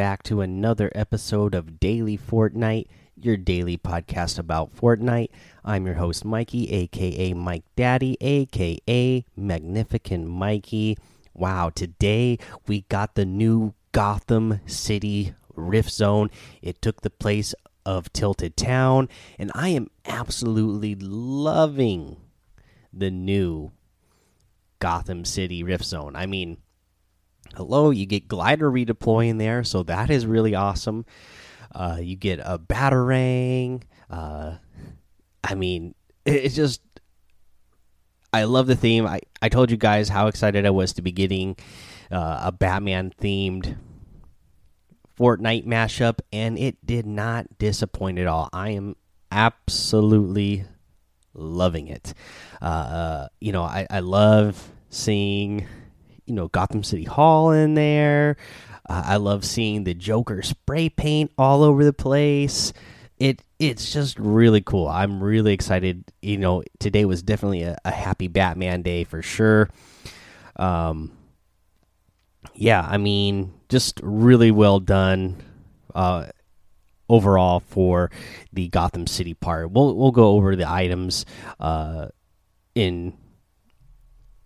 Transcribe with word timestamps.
Back 0.00 0.22
to 0.22 0.40
another 0.40 0.90
episode 0.94 1.54
of 1.54 1.78
Daily 1.78 2.16
Fortnite, 2.16 2.86
your 3.20 3.36
daily 3.36 3.76
podcast 3.76 4.38
about 4.38 4.74
Fortnite. 4.74 5.28
I'm 5.62 5.84
your 5.84 5.96
host, 5.96 6.24
Mikey, 6.24 6.70
aka 6.72 7.34
Mike 7.34 7.64
Daddy, 7.76 8.16
aka 8.22 9.26
Magnificent 9.36 10.26
Mikey. 10.26 10.96
Wow, 11.34 11.68
today 11.68 12.38
we 12.66 12.86
got 12.88 13.14
the 13.14 13.26
new 13.26 13.74
Gotham 13.92 14.62
City 14.64 15.34
Rift 15.54 15.90
Zone. 15.90 16.30
It 16.62 16.80
took 16.80 17.02
the 17.02 17.10
place 17.10 17.54
of 17.84 18.10
Tilted 18.14 18.56
Town, 18.56 19.06
and 19.38 19.52
I 19.54 19.68
am 19.68 19.88
absolutely 20.06 20.94
loving 20.94 22.16
the 22.90 23.10
new 23.10 23.72
Gotham 24.78 25.26
City 25.26 25.62
Rift 25.62 25.84
Zone. 25.84 26.16
I 26.16 26.24
mean, 26.24 26.56
hello, 27.56 27.90
you 27.90 28.06
get 28.06 28.28
glider 28.28 28.70
redeploying 28.70 29.38
there, 29.38 29.64
so 29.64 29.82
that 29.84 30.10
is 30.10 30.26
really 30.26 30.54
awesome. 30.54 31.04
Uh, 31.74 31.98
you 32.00 32.16
get 32.16 32.40
a 32.40 32.58
batarang. 32.58 33.82
Uh, 34.08 34.54
I 35.44 35.54
mean, 35.54 35.94
it, 36.24 36.44
it's 36.44 36.54
just 36.54 36.80
I 38.32 38.44
love 38.44 38.66
the 38.66 38.76
theme. 38.76 39.06
I 39.06 39.20
I 39.42 39.48
told 39.48 39.70
you 39.70 39.76
guys 39.76 40.08
how 40.08 40.26
excited 40.26 40.66
I 40.66 40.70
was 40.70 40.92
to 40.94 41.02
be 41.02 41.12
getting 41.12 41.56
uh, 42.10 42.42
a 42.44 42.52
Batman 42.52 43.12
themed 43.20 43.76
Fortnite 45.18 45.66
mashup, 45.66 46.20
and 46.32 46.58
it 46.58 46.84
did 46.84 47.06
not 47.06 47.58
disappoint 47.58 48.18
at 48.18 48.26
all. 48.26 48.48
I 48.52 48.70
am 48.70 48.96
absolutely 49.30 50.64
loving 51.34 51.88
it. 51.88 52.14
Uh, 52.60 52.64
uh, 52.64 53.28
you 53.40 53.52
know, 53.52 53.62
I, 53.62 53.86
I 53.90 54.00
love 54.00 54.70
seeing, 54.88 55.66
you 56.30 56.36
know, 56.36 56.46
Gotham 56.46 56.84
City 56.84 57.02
Hall 57.02 57.50
in 57.50 57.74
there. 57.74 58.36
Uh, 58.88 59.02
I 59.04 59.16
love 59.16 59.44
seeing 59.44 59.82
the 59.82 59.94
Joker 59.94 60.42
spray 60.42 60.88
paint 60.88 61.32
all 61.36 61.64
over 61.64 61.84
the 61.84 61.92
place. 61.92 62.72
It 63.18 63.42
it's 63.58 63.92
just 63.92 64.16
really 64.16 64.60
cool. 64.60 64.86
I'm 64.86 65.20
really 65.20 65.52
excited. 65.52 66.04
You 66.22 66.38
know, 66.38 66.62
today 66.78 67.04
was 67.04 67.24
definitely 67.24 67.62
a, 67.64 67.76
a 67.84 67.90
happy 67.90 68.28
Batman 68.28 68.82
day 68.82 69.02
for 69.02 69.22
sure. 69.22 69.70
Um, 70.54 71.10
yeah, 72.54 72.86
I 72.88 72.96
mean, 72.96 73.52
just 73.68 73.98
really 74.04 74.52
well 74.52 74.78
done. 74.78 75.36
Uh, 75.92 76.28
overall 77.08 77.58
for 77.58 78.08
the 78.52 78.68
Gotham 78.68 79.08
City 79.08 79.34
part. 79.34 79.72
We'll 79.72 79.96
we'll 79.96 80.12
go 80.12 80.28
over 80.28 80.54
the 80.54 80.70
items 80.70 81.26
uh, 81.58 82.06
in 82.76 83.14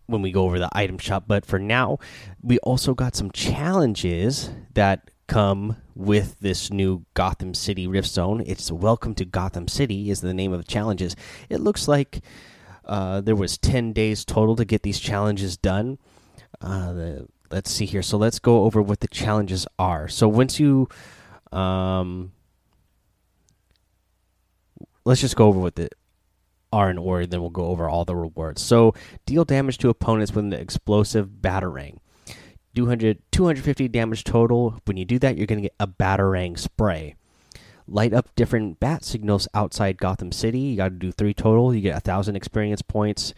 when 0.06 0.22
we 0.22 0.33
go 0.33 0.44
over 0.44 0.58
the 0.58 0.69
item 0.72 0.98
shop, 0.98 1.24
but 1.27 1.47
for 1.47 1.58
now, 1.58 1.98
we 2.42 2.58
also 2.58 2.94
got 2.94 3.16
some 3.16 3.30
challenges 3.30 4.50
that 4.74 5.11
come 5.27 5.77
with 5.94 6.38
this 6.41 6.70
new 6.70 7.05
Gotham 7.14 7.55
City 7.55 7.86
Rift 7.86 8.08
Zone. 8.08 8.42
It's 8.46 8.70
Welcome 8.70 9.14
to 9.16 9.24
Gotham 9.24 9.69
City 9.69 10.11
is 10.11 10.20
the 10.20 10.34
name 10.34 10.52
of 10.52 10.58
the 10.58 10.70
challenges. 10.70 11.16
It 11.48 11.61
looks 11.61 11.88
like 11.88 12.20
uh, 12.84 13.20
there 13.22 13.36
was 13.36 13.56
10 13.58 13.92
days 13.92 14.24
total 14.24 14.56
to 14.56 14.64
get 14.64 14.83
these 14.83 15.00
challenges 15.00 15.56
done. 15.56 15.98
Uh, 16.61 16.92
the, 16.92 17.28
let's 17.50 17.70
see 17.70 17.86
here. 17.86 18.02
So 18.02 18.18
let's 18.18 18.39
go 18.39 18.64
over 18.64 18.83
what 18.83 19.00
the 19.00 19.08
challenges 19.08 19.66
are. 19.78 20.08
So 20.08 20.28
once 20.28 20.61
you 20.61 20.89
um, 21.52 22.33
let's 25.05 25.20
just 25.20 25.36
go 25.36 25.46
over 25.46 25.61
what 25.61 25.77
the 25.77 25.89
are 26.74 26.90
in 26.90 26.98
order, 26.98 27.24
then 27.24 27.40
we'll 27.40 27.51
go 27.51 27.67
over 27.67 27.89
all 27.89 28.05
the 28.05 28.17
rewards. 28.17 28.61
So, 28.61 28.95
deal 29.27 29.45
damage 29.45 29.79
to 29.79 29.89
opponents 29.89 30.33
with 30.33 30.45
an 30.45 30.52
explosive 30.52 31.29
batarang. 31.40 31.98
200, 32.74 33.23
250 33.30 33.89
damage 33.89 34.24
total. 34.24 34.80
When 34.84 34.96
you 34.96 35.05
do 35.05 35.20
that, 35.20 35.36
you're 35.36 35.46
going 35.46 35.63
to 35.63 35.68
get 35.68 35.77
a 35.79 35.86
batarang 35.86 36.58
spray. 36.58 37.14
Light 37.86 38.13
up 38.13 38.34
different 38.34 38.80
bat 38.80 39.05
signals 39.05 39.46
outside 39.55 39.98
Gotham 39.98 40.33
City. 40.33 40.58
You 40.58 40.77
got 40.77 40.89
to 40.89 40.95
do 40.95 41.13
three 41.13 41.34
total. 41.34 41.73
You 41.73 41.80
get 41.80 41.96
a 41.96 42.01
thousand 42.01 42.34
experience 42.34 42.83
points. 42.83 43.34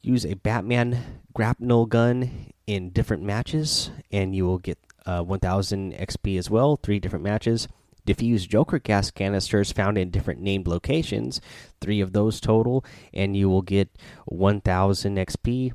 Use 0.00 0.24
a 0.24 0.34
Batman 0.34 1.20
grapnel 1.34 1.86
gun 1.86 2.52
in 2.66 2.90
different 2.90 3.22
matches, 3.22 3.90
and 4.10 4.34
you 4.34 4.46
will 4.46 4.58
get 4.58 4.78
uh, 5.04 5.22
1000 5.22 5.92
XP 5.92 6.38
as 6.38 6.48
well. 6.48 6.76
Three 6.76 6.98
different 6.98 7.24
matches 7.24 7.68
Diffuse 8.04 8.46
Joker 8.46 8.78
gas 8.78 9.10
canisters 9.10 9.72
found 9.72 9.96
in 9.96 10.10
different 10.10 10.40
named 10.40 10.66
locations, 10.66 11.40
three 11.80 12.00
of 12.00 12.12
those 12.12 12.40
total, 12.40 12.84
and 13.12 13.36
you 13.36 13.48
will 13.48 13.62
get 13.62 13.90
1000 14.26 15.16
XP. 15.16 15.72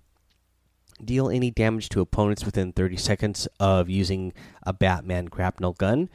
Deal 1.04 1.30
any 1.30 1.52
damage 1.52 1.90
to 1.90 2.02
opponents 2.02 2.44
within 2.44 2.74
30 2.74 2.98
seconds 2.98 3.48
of 3.60 3.90
using 3.90 4.34
a 4.64 4.74
Batman 4.74 5.26
grapnel 5.26 5.74
gun. 5.74 6.10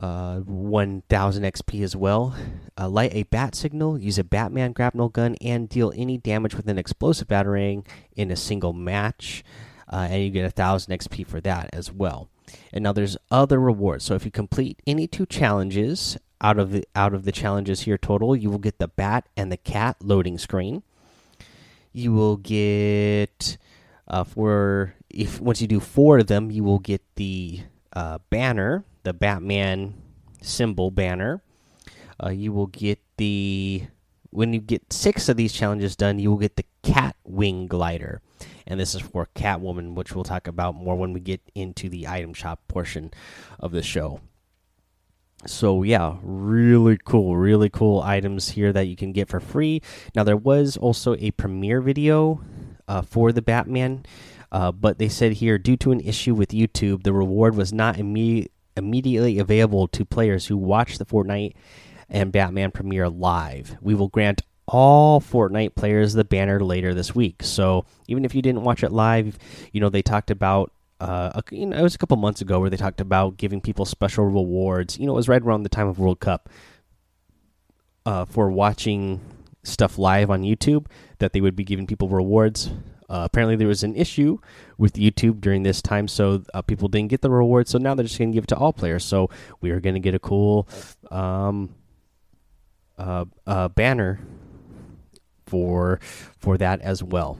Uh, 0.00 0.40
1000 0.40 1.44
XP 1.44 1.82
as 1.82 1.94
well. 1.94 2.34
Uh, 2.78 2.88
light 2.88 3.14
a 3.14 3.22
bat 3.24 3.54
signal, 3.54 3.96
use 3.98 4.18
a 4.18 4.24
Batman 4.24 4.72
grapnel 4.72 5.08
gun, 5.08 5.36
and 5.40 5.68
deal 5.68 5.92
any 5.94 6.18
damage 6.18 6.54
with 6.54 6.68
an 6.68 6.78
explosive 6.78 7.28
batarang 7.28 7.86
in 8.16 8.30
a 8.30 8.36
single 8.36 8.72
match. 8.72 9.44
Uh, 9.90 10.08
and 10.10 10.22
you 10.22 10.30
get 10.30 10.42
1000 10.42 10.92
XP 10.98 11.26
for 11.26 11.40
that 11.40 11.70
as 11.72 11.92
well. 11.92 12.28
And 12.72 12.82
now 12.82 12.92
there's 12.92 13.16
other 13.30 13.60
rewards. 13.60 14.04
So 14.04 14.14
if 14.14 14.24
you 14.24 14.30
complete 14.30 14.80
any 14.86 15.06
two 15.06 15.26
challenges 15.26 16.16
out 16.40 16.58
of 16.58 16.72
the 16.72 16.84
out 16.94 17.14
of 17.14 17.24
the 17.24 17.32
challenges 17.32 17.82
here 17.82 17.98
total, 17.98 18.36
you 18.36 18.50
will 18.50 18.58
get 18.58 18.78
the 18.78 18.88
bat 18.88 19.28
and 19.36 19.50
the 19.50 19.56
cat 19.56 19.96
loading 20.02 20.38
screen. 20.38 20.82
You 21.92 22.12
will 22.12 22.36
get 22.36 23.56
uh, 24.08 24.24
for 24.24 24.94
if 25.08 25.40
once 25.40 25.60
you 25.60 25.66
do 25.66 25.80
four 25.80 26.18
of 26.18 26.26
them, 26.26 26.50
you 26.50 26.64
will 26.64 26.80
get 26.80 27.02
the 27.14 27.60
uh, 27.92 28.18
banner, 28.30 28.84
the 29.04 29.12
Batman 29.12 29.94
symbol 30.42 30.90
banner. 30.90 31.42
Uh, 32.22 32.30
you 32.30 32.52
will 32.52 32.66
get 32.66 32.98
the 33.16 33.84
when 34.30 34.52
you 34.52 34.60
get 34.60 34.92
six 34.92 35.28
of 35.28 35.36
these 35.36 35.52
challenges 35.52 35.94
done, 35.94 36.18
you 36.18 36.30
will 36.30 36.38
get 36.38 36.56
the 36.56 36.64
cat 36.82 37.16
wing 37.24 37.66
glider 37.66 38.20
and 38.66 38.80
this 38.80 38.94
is 38.94 39.02
for 39.02 39.28
Catwoman, 39.34 39.94
which 39.94 40.14
we'll 40.14 40.24
talk 40.24 40.46
about 40.46 40.74
more 40.74 40.96
when 40.96 41.12
we 41.12 41.20
get 41.20 41.40
into 41.54 41.88
the 41.88 42.08
item 42.08 42.34
shop 42.34 42.60
portion 42.68 43.12
of 43.58 43.72
the 43.72 43.82
show. 43.82 44.20
So 45.46 45.82
yeah, 45.82 46.16
really 46.22 46.98
cool, 47.04 47.36
really 47.36 47.68
cool 47.68 48.00
items 48.00 48.50
here 48.50 48.72
that 48.72 48.86
you 48.86 48.96
can 48.96 49.12
get 49.12 49.28
for 49.28 49.40
free. 49.40 49.82
Now 50.14 50.24
there 50.24 50.36
was 50.36 50.76
also 50.76 51.16
a 51.16 51.32
premiere 51.32 51.80
video 51.80 52.40
uh, 52.88 53.02
for 53.02 53.32
the 53.32 53.42
Batman, 53.42 54.06
uh, 54.50 54.72
but 54.72 54.98
they 54.98 55.08
said 55.08 55.32
here 55.32 55.58
due 55.58 55.76
to 55.78 55.92
an 55.92 56.00
issue 56.00 56.34
with 56.34 56.50
YouTube, 56.50 57.02
the 57.02 57.12
reward 57.12 57.56
was 57.56 57.72
not 57.72 57.96
imme 57.96 58.46
immediately 58.76 59.38
available 59.38 59.86
to 59.86 60.04
players 60.04 60.46
who 60.46 60.56
watched 60.56 60.98
the 60.98 61.06
Fortnite 61.06 61.54
and 62.08 62.32
Batman 62.32 62.70
premiere 62.70 63.08
live. 63.08 63.76
We 63.80 63.94
will 63.94 64.08
grant 64.08 64.42
all 64.66 65.20
Fortnite 65.20 65.74
players 65.74 66.14
the 66.14 66.24
banner 66.24 66.60
later 66.60 66.94
this 66.94 67.14
week. 67.14 67.42
So 67.42 67.84
even 68.08 68.24
if 68.24 68.34
you 68.34 68.42
didn't 68.42 68.62
watch 68.62 68.82
it 68.82 68.92
live, 68.92 69.38
you 69.72 69.80
know 69.80 69.88
they 69.88 70.02
talked 70.02 70.30
about. 70.30 70.72
Uh, 71.00 71.42
you 71.50 71.66
know, 71.66 71.76
it 71.76 71.82
was 71.82 71.94
a 71.94 71.98
couple 71.98 72.16
months 72.16 72.40
ago 72.40 72.60
where 72.60 72.70
they 72.70 72.76
talked 72.76 73.00
about 73.00 73.36
giving 73.36 73.60
people 73.60 73.84
special 73.84 74.24
rewards. 74.24 74.96
You 74.98 75.06
know, 75.06 75.12
it 75.12 75.16
was 75.16 75.28
right 75.28 75.42
around 75.42 75.64
the 75.64 75.68
time 75.68 75.88
of 75.88 75.98
World 75.98 76.20
Cup 76.20 76.48
uh, 78.06 78.24
for 78.24 78.50
watching 78.50 79.20
stuff 79.64 79.98
live 79.98 80.30
on 80.30 80.42
YouTube 80.42 80.86
that 81.18 81.32
they 81.32 81.40
would 81.40 81.56
be 81.56 81.64
giving 81.64 81.86
people 81.86 82.08
rewards. 82.08 82.70
Uh, 83.08 83.22
apparently, 83.24 83.56
there 83.56 83.68
was 83.68 83.82
an 83.82 83.94
issue 83.96 84.38
with 84.78 84.94
YouTube 84.94 85.40
during 85.40 85.62
this 85.62 85.82
time, 85.82 86.08
so 86.08 86.42
uh, 86.54 86.62
people 86.62 86.88
didn't 86.88 87.10
get 87.10 87.20
the 87.20 87.30
rewards. 87.30 87.70
So 87.70 87.78
now 87.78 87.94
they're 87.94 88.04
just 88.04 88.18
going 88.18 88.30
to 88.30 88.34
give 88.34 88.44
it 88.44 88.48
to 88.48 88.56
all 88.56 88.72
players. 88.72 89.04
So 89.04 89.28
we 89.60 89.70
are 89.70 89.80
going 89.80 89.94
to 89.94 90.00
get 90.00 90.14
a 90.14 90.18
cool 90.18 90.68
um, 91.10 91.74
uh, 92.96 93.26
uh, 93.46 93.68
banner 93.68 94.20
for 95.46 96.00
for 96.38 96.56
that 96.58 96.80
as 96.80 97.02
well. 97.02 97.38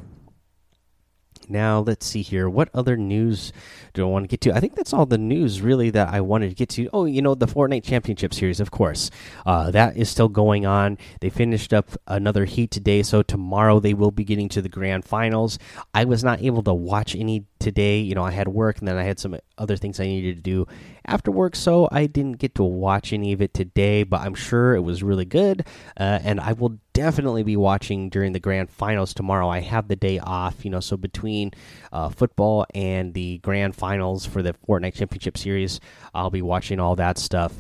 Now 1.49 1.81
let's 1.81 2.07
see 2.07 2.23
here. 2.23 2.49
What 2.49 2.71
other 2.73 2.97
news 2.97 3.53
do 3.93 4.03
I 4.03 4.11
want 4.11 4.25
to 4.25 4.29
get 4.29 4.41
to? 4.43 4.53
I 4.53 4.61
think 4.61 4.75
that's 4.75 4.93
all 4.93 5.07
the 5.07 5.19
news 5.19 5.61
really 5.61 5.91
that 5.91 6.09
I 6.09 6.21
wanted 6.21 6.49
to 6.49 6.55
get 6.55 6.71
to. 6.71 6.89
Oh, 6.93 7.05
you 7.05 7.23
know 7.23 7.35
the 7.35 7.47
Fortnite 7.47 7.85
Championship 7.85 8.33
Series, 8.33 8.61
of 8.61 8.71
course. 8.71 9.11
Uh, 9.45 9.71
that 9.71 9.97
is 9.97 10.09
still 10.09 10.29
going 10.29 10.67
on. 10.67 10.99
They 11.21 11.31
finished 11.31 11.73
up 11.73 11.91
another 12.07 12.45
heat 12.45 12.71
today, 12.71 13.03
so 13.03 13.23
tomorrow 13.23 13.81
they 13.81 13.95
will 13.95 14.11
be 14.11 14.25
getting 14.25 14.49
to 14.51 14.63
the 14.63 14.69
grand 14.69 15.05
finals. 15.05 15.59
I 15.93 16.05
was 16.05 16.25
not 16.25 16.43
able 16.43 16.63
to 16.63 16.75
watch 16.75 17.15
any 17.15 17.45
today. 17.65 17.99
You 17.99 18.15
know, 18.15 18.23
I 18.23 18.31
had 18.31 18.47
work 18.47 18.79
and 18.79 18.87
then 18.87 18.97
I 18.97 19.03
had 19.03 19.19
some 19.19 19.37
other 19.59 19.77
things 19.77 19.99
I 19.99 20.05
needed 20.05 20.37
to 20.37 20.43
do 20.43 20.69
after 21.07 21.31
work, 21.31 21.57
so 21.57 21.89
I 21.91 22.07
didn't 22.07 22.39
get 22.39 22.55
to 22.57 22.63
watch 22.63 23.13
any 23.13 23.33
of 23.33 23.43
it 23.43 23.55
today. 23.55 24.05
But 24.05 24.21
I'm 24.21 24.35
sure 24.35 24.75
it 24.77 24.83
was 24.83 25.03
really 25.03 25.25
good, 25.25 25.67
uh, 25.99 26.21
and 26.23 26.39
I 26.39 26.53
will 26.53 26.79
definitely 26.93 27.43
be 27.43 27.57
watching 27.57 28.11
during 28.11 28.33
the 28.33 28.41
grand 28.41 28.71
finals 28.71 29.15
tomorrow. 29.15 29.49
I 29.49 29.61
have 29.61 29.89
the 29.89 29.97
day 29.97 30.19
off, 30.21 30.65
you 30.65 30.71
know, 30.71 30.81
so 30.81 30.97
between 30.97 31.53
uh, 31.91 32.11
football 32.11 32.67
and 32.75 33.15
the 33.15 33.39
grand 33.39 33.75
finals 33.75 34.27
for 34.27 34.43
the 34.43 34.55
Fortnite 34.69 34.95
Championship 34.95 35.37
Series, 35.37 35.81
I'll 36.15 36.31
be 36.31 36.43
watching 36.43 36.79
all 36.79 36.95
that 36.97 37.19
stuff 37.19 37.55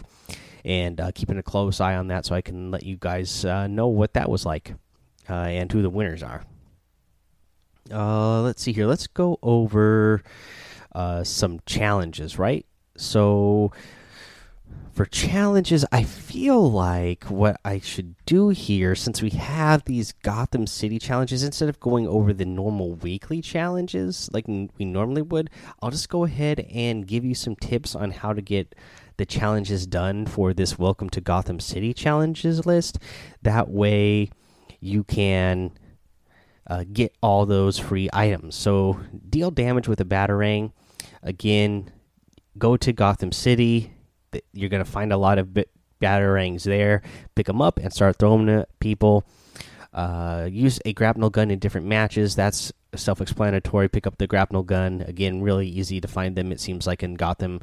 and 0.64 1.00
uh, 1.00 1.10
keeping 1.14 1.38
a 1.38 1.42
close 1.42 1.80
eye 1.80 1.96
on 1.96 2.08
that 2.08 2.26
so 2.26 2.34
I 2.34 2.42
can 2.42 2.70
let 2.70 2.84
you 2.84 2.96
guys 2.96 3.44
uh, 3.44 3.66
know 3.66 3.88
what 3.88 4.14
that 4.14 4.30
was 4.30 4.46
like 4.46 4.74
uh, 5.28 5.32
and 5.32 5.70
who 5.72 5.82
the 5.82 5.90
winners 5.90 6.22
are. 6.22 6.44
Uh, 7.92 8.42
let's 8.42 8.62
see 8.62 8.72
here. 8.72 8.86
Let's 8.86 9.06
go 9.06 9.38
over 9.42 10.22
uh, 10.94 11.24
some 11.24 11.60
challenges, 11.66 12.38
right? 12.38 12.66
so 12.96 13.72
for 14.92 15.06
challenges, 15.06 15.84
I 15.90 16.04
feel 16.04 16.70
like 16.70 17.24
what 17.24 17.60
I 17.64 17.80
should 17.80 18.14
do 18.26 18.50
here, 18.50 18.94
since 18.94 19.20
we 19.20 19.30
have 19.30 19.84
these 19.84 20.12
Gotham 20.12 20.68
City 20.68 21.00
challenges, 21.00 21.42
instead 21.42 21.68
of 21.68 21.80
going 21.80 22.06
over 22.06 22.32
the 22.32 22.44
normal 22.44 22.94
weekly 22.94 23.42
challenges 23.42 24.30
like 24.32 24.46
we 24.46 24.84
normally 24.84 25.22
would, 25.22 25.50
I'll 25.82 25.90
just 25.90 26.08
go 26.08 26.22
ahead 26.22 26.60
and 26.72 27.08
give 27.08 27.24
you 27.24 27.34
some 27.34 27.56
tips 27.56 27.96
on 27.96 28.12
how 28.12 28.32
to 28.34 28.40
get 28.40 28.76
the 29.16 29.26
challenges 29.26 29.84
done 29.84 30.26
for 30.26 30.54
this 30.54 30.78
Welcome 30.78 31.10
to 31.10 31.20
Gotham 31.20 31.58
City 31.58 31.92
challenges 31.92 32.64
list. 32.64 33.00
That 33.42 33.68
way, 33.68 34.30
you 34.78 35.02
can 35.02 35.72
uh, 36.66 36.84
get 36.92 37.14
all 37.22 37.46
those 37.46 37.78
free 37.78 38.08
items. 38.12 38.54
So, 38.54 39.00
deal 39.28 39.50
damage 39.50 39.88
with 39.88 40.00
a 40.00 40.04
Batarang. 40.04 40.72
Again, 41.22 41.90
go 42.58 42.76
to 42.76 42.92
Gotham 42.92 43.32
City 43.32 43.94
you're 44.52 44.68
going 44.68 44.84
to 44.84 44.90
find 44.90 45.12
a 45.12 45.16
lot 45.16 45.38
of 45.38 45.56
batarangs 46.00 46.64
there. 46.64 47.02
Pick 47.34 47.46
them 47.46 47.62
up 47.62 47.78
and 47.78 47.92
start 47.92 48.16
throwing 48.16 48.46
them 48.46 48.60
at 48.60 48.78
people. 48.80 49.24
Uh, 49.92 50.48
use 50.50 50.80
a 50.84 50.92
grapnel 50.92 51.30
gun 51.30 51.50
in 51.50 51.58
different 51.58 51.86
matches. 51.86 52.34
That's 52.34 52.72
self-explanatory. 52.94 53.88
Pick 53.88 54.06
up 54.06 54.18
the 54.18 54.26
grapnel 54.26 54.62
gun. 54.62 55.04
Again, 55.06 55.42
really 55.42 55.68
easy 55.68 56.00
to 56.00 56.08
find 56.08 56.36
them. 56.36 56.52
It 56.52 56.60
seems 56.60 56.86
like 56.86 57.02
in 57.02 57.14
Gotham 57.14 57.60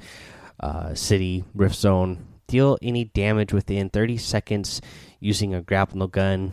uh, 0.59 0.93
City 0.93 1.43
Rift 1.53 1.75
Zone. 1.75 2.25
Deal 2.47 2.77
any 2.81 3.05
damage 3.05 3.53
within 3.53 3.89
30 3.89 4.17
seconds 4.17 4.81
using 5.19 5.53
a 5.53 5.61
grapnel 5.61 6.07
gun. 6.07 6.51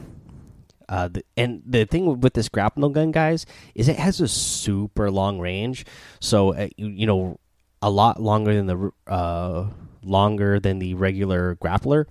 Uh, 0.88 1.08
the, 1.08 1.24
and 1.36 1.62
the 1.66 1.84
thing 1.84 2.20
with 2.20 2.34
this 2.34 2.48
grapnel 2.48 2.88
gun, 2.88 3.12
guys, 3.12 3.44
is 3.74 3.88
it 3.88 3.98
has 3.98 4.20
a 4.20 4.28
super 4.28 5.10
long 5.10 5.38
range. 5.38 5.84
So 6.20 6.54
uh, 6.54 6.68
you, 6.76 6.88
you, 6.88 7.06
know, 7.06 7.38
a 7.82 7.90
lot 7.90 8.20
longer 8.20 8.54
than 8.54 8.66
the 8.66 8.92
uh, 9.06 9.68
longer 10.02 10.58
than 10.58 10.78
the 10.78 10.94
regular 10.94 11.56
grappler. 11.56 12.06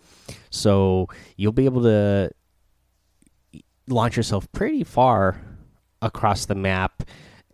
So 0.50 1.08
you'll 1.36 1.52
be 1.52 1.66
able 1.66 1.84
to 1.84 2.32
launch 3.88 4.18
yourself 4.18 4.52
pretty 4.52 4.84
far 4.84 5.42
across 6.02 6.46
the 6.46 6.56
map 6.56 7.04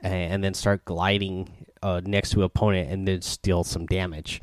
and 0.01 0.43
then 0.43 0.53
start 0.53 0.83
gliding 0.85 1.67
uh, 1.81 2.01
next 2.03 2.31
to 2.31 2.39
an 2.39 2.45
opponent 2.45 2.89
and 2.89 3.07
then 3.07 3.21
steal 3.21 3.63
some 3.63 3.85
damage. 3.85 4.41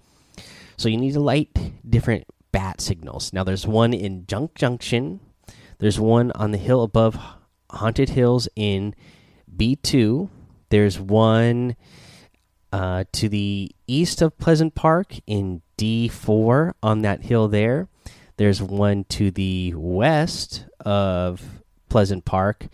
So 0.76 0.88
you 0.88 0.96
need 0.96 1.12
to 1.12 1.20
light 1.20 1.50
different 1.88 2.24
bat 2.52 2.80
signals. 2.80 3.32
Now 3.32 3.44
there's 3.44 3.66
one 3.66 3.92
in 3.92 4.26
Junk 4.26 4.54
Junction. 4.54 5.20
There's 5.80 5.98
one 5.98 6.30
on 6.32 6.50
the 6.50 6.58
hill 6.58 6.82
above 6.82 7.18
Haunted 7.70 8.10
Hills 8.10 8.48
in 8.54 8.94
B2. 9.56 10.28
There's 10.68 11.00
one 11.00 11.74
uh, 12.70 13.04
to 13.12 13.28
the 13.30 13.74
east 13.86 14.20
of 14.20 14.38
Pleasant 14.38 14.74
Park 14.74 15.14
in 15.26 15.62
D4 15.78 16.74
on 16.82 17.00
that 17.00 17.22
hill 17.22 17.48
there. 17.48 17.88
There's 18.36 18.62
one 18.62 19.04
to 19.04 19.30
the 19.30 19.72
west 19.74 20.66
of 20.80 21.42
Pleasant 21.88 22.26
Park, 22.26 22.66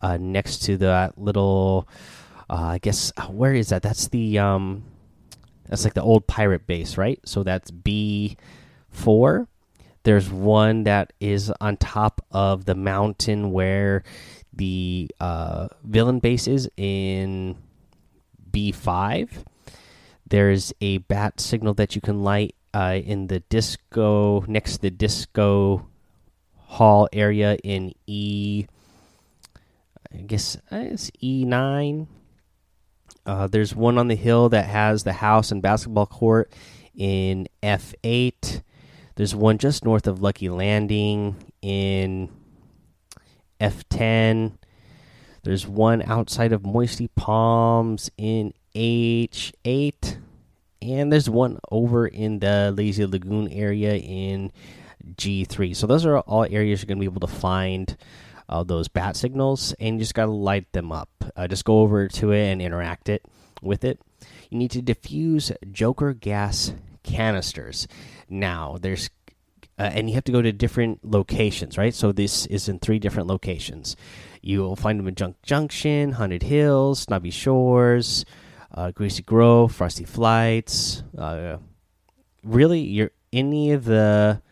uh, 0.00 0.16
next 0.16 0.62
to 0.62 0.76
that 0.78 1.18
little. 1.18 1.88
Uh, 2.48 2.74
I 2.74 2.78
guess 2.78 3.12
uh, 3.16 3.26
where 3.26 3.54
is 3.54 3.70
that? 3.70 3.82
That's 3.82 4.06
the 4.08 4.38
um, 4.38 4.84
that's 5.68 5.84
like 5.84 5.94
the 5.94 6.02
old 6.02 6.28
pirate 6.28 6.66
base, 6.66 6.96
right? 6.96 7.20
So 7.24 7.42
that's 7.42 7.72
B 7.72 8.36
four. 8.88 9.48
There's 10.04 10.30
one 10.30 10.84
that 10.84 11.12
is 11.20 11.52
on 11.60 11.76
top 11.76 12.24
of 12.30 12.64
the 12.64 12.74
mountain 12.74 13.52
where 13.52 14.02
the 14.52 15.10
uh, 15.20 15.68
villain 15.84 16.18
base 16.18 16.48
is 16.48 16.68
in 16.76 17.56
B5. 18.50 19.44
There's 20.28 20.72
a 20.80 20.98
bat 20.98 21.40
signal 21.40 21.74
that 21.74 21.94
you 21.94 22.00
can 22.00 22.22
light 22.22 22.54
uh, 22.74 23.00
in 23.04 23.26
the 23.26 23.40
disco 23.40 24.44
next 24.48 24.76
to 24.76 24.82
the 24.82 24.90
disco 24.90 25.86
hall 26.56 27.08
area 27.12 27.56
in 27.62 27.92
E. 28.06 28.66
I 30.12 30.18
guess 30.18 30.56
uh, 30.70 30.76
it's 30.76 31.10
E9. 31.22 32.06
Uh, 33.24 33.46
there's 33.46 33.74
one 33.74 33.98
on 33.98 34.08
the 34.08 34.16
hill 34.16 34.48
that 34.48 34.66
has 34.66 35.04
the 35.04 35.12
house 35.12 35.52
and 35.52 35.62
basketball 35.62 36.06
court 36.06 36.52
in 36.94 37.46
F8. 37.62 38.62
There's 39.14 39.34
one 39.34 39.58
just 39.58 39.84
north 39.84 40.06
of 40.06 40.22
Lucky 40.22 40.48
Landing 40.48 41.36
in 41.60 42.30
F10. 43.60 44.52
There's 45.42 45.66
one 45.66 46.02
outside 46.02 46.52
of 46.52 46.64
Moisty 46.64 47.08
Palms 47.08 48.10
in 48.16 48.54
H8. 48.74 50.18
And 50.80 51.12
there's 51.12 51.30
one 51.30 51.58
over 51.70 52.06
in 52.06 52.40
the 52.40 52.72
Lazy 52.76 53.06
Lagoon 53.06 53.48
area 53.48 53.96
in 53.96 54.50
G3. 55.16 55.76
So 55.76 55.86
those 55.86 56.06
are 56.06 56.18
all 56.20 56.44
areas 56.44 56.80
you're 56.80 56.88
going 56.88 56.98
to 56.98 57.08
be 57.08 57.12
able 57.12 57.26
to 57.26 57.32
find 57.32 57.96
uh, 58.48 58.62
those 58.62 58.88
bat 58.88 59.16
signals, 59.16 59.72
and 59.80 59.96
you 59.96 60.00
just 60.00 60.14
got 60.14 60.26
to 60.26 60.32
light 60.32 60.70
them 60.72 60.92
up. 60.92 61.08
Uh, 61.36 61.46
just 61.46 61.64
go 61.64 61.80
over 61.80 62.08
to 62.08 62.32
it 62.32 62.50
and 62.50 62.60
interact 62.60 63.08
it 63.08 63.24
with 63.62 63.84
it. 63.84 64.00
You 64.50 64.58
need 64.58 64.70
to 64.72 64.82
diffuse 64.82 65.52
Joker 65.70 66.12
gas 66.12 66.74
canisters. 67.02 67.88
Now, 68.28 68.78
there's 68.80 69.10
uh, 69.78 69.90
and 69.94 70.08
you 70.08 70.14
have 70.14 70.24
to 70.24 70.32
go 70.32 70.42
to 70.42 70.52
different 70.52 71.04
locations, 71.04 71.78
right? 71.78 71.94
So 71.94 72.12
this 72.12 72.46
is 72.46 72.68
in 72.68 72.78
three 72.78 72.98
different 72.98 73.28
locations. 73.28 73.96
You'll 74.42 74.76
find 74.76 74.98
them 74.98 75.08
in 75.08 75.14
Junk 75.14 75.36
Junction, 75.42 76.12
Haunted 76.12 76.42
Hills, 76.42 77.00
Snobby 77.00 77.30
Shores, 77.30 78.24
uh, 78.72 78.90
Greasy 78.90 79.22
Grove, 79.22 79.74
Frosty 79.74 80.04
Flights. 80.04 81.02
Uh, 81.16 81.56
really, 82.44 82.80
you're 82.80 83.10
any 83.32 83.72
of 83.72 83.84
the 83.84 84.42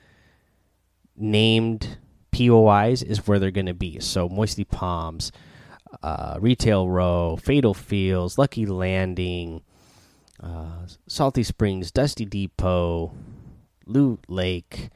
named 1.17 1.99
POIs 2.33 3.03
is 3.03 3.27
where 3.27 3.39
they're 3.39 3.51
going 3.51 3.67
to 3.67 3.75
be. 3.75 4.01
So 4.01 4.29
Moisty 4.29 4.65
Palms, 4.65 5.33
uh, 6.03 6.39
Retail 6.41 6.89
Row, 6.89 7.37
Fatal 7.37 7.75
Fields, 7.75 8.39
Lucky 8.39 8.65
Landing, 8.65 9.63
uh, 10.43 10.87
Salty 11.07 11.43
Springs, 11.43 11.91
Dusty 11.91 12.25
Depot, 12.25 13.13
Loot 13.87 14.21
Lake, 14.29 14.91